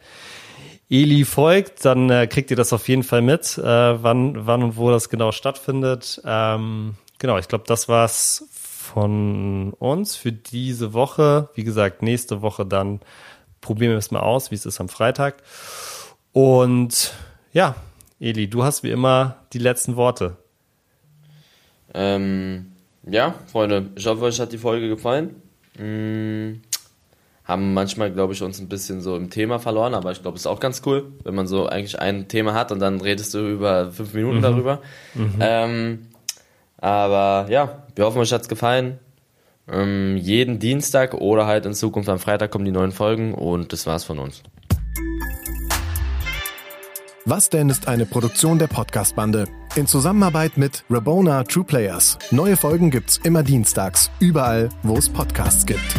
[0.91, 4.75] Eli folgt, dann äh, kriegt ihr das auf jeden Fall mit, äh, wann, wann und
[4.75, 6.21] wo das genau stattfindet.
[6.25, 11.49] Ähm, genau, ich glaube, das war's von uns für diese Woche.
[11.55, 12.99] Wie gesagt, nächste Woche dann
[13.61, 15.41] probieren wir es mal aus, wie es ist am Freitag.
[16.33, 17.13] Und
[17.53, 17.75] ja,
[18.19, 20.35] Eli, du hast wie immer die letzten Worte.
[21.93, 22.73] Ähm,
[23.03, 25.41] ja, Freunde, ich hoffe, euch hat die Folge gefallen.
[25.77, 26.61] Hm,
[27.43, 30.43] haben manchmal, glaube ich, uns ein bisschen so im Thema verloren, aber ich glaube, es
[30.43, 33.47] ist auch ganz cool, wenn man so eigentlich ein Thema hat und dann redest du
[33.47, 34.41] über fünf Minuten mhm.
[34.41, 34.81] darüber.
[35.15, 35.35] Mhm.
[35.39, 35.99] Ähm,
[36.77, 38.99] aber ja, wir hoffen, euch hat es gefallen.
[39.69, 43.85] Ähm, jeden Dienstag oder halt in Zukunft am Freitag kommen die neuen Folgen und das
[43.85, 44.43] war's von uns.
[47.25, 49.47] Was denn ist eine Produktion der Podcast-Bande?
[49.75, 52.17] In Zusammenarbeit mit Rabona True Players.
[52.31, 55.95] Neue Folgen gibt's immer dienstags, überall, wo es Podcasts gibt.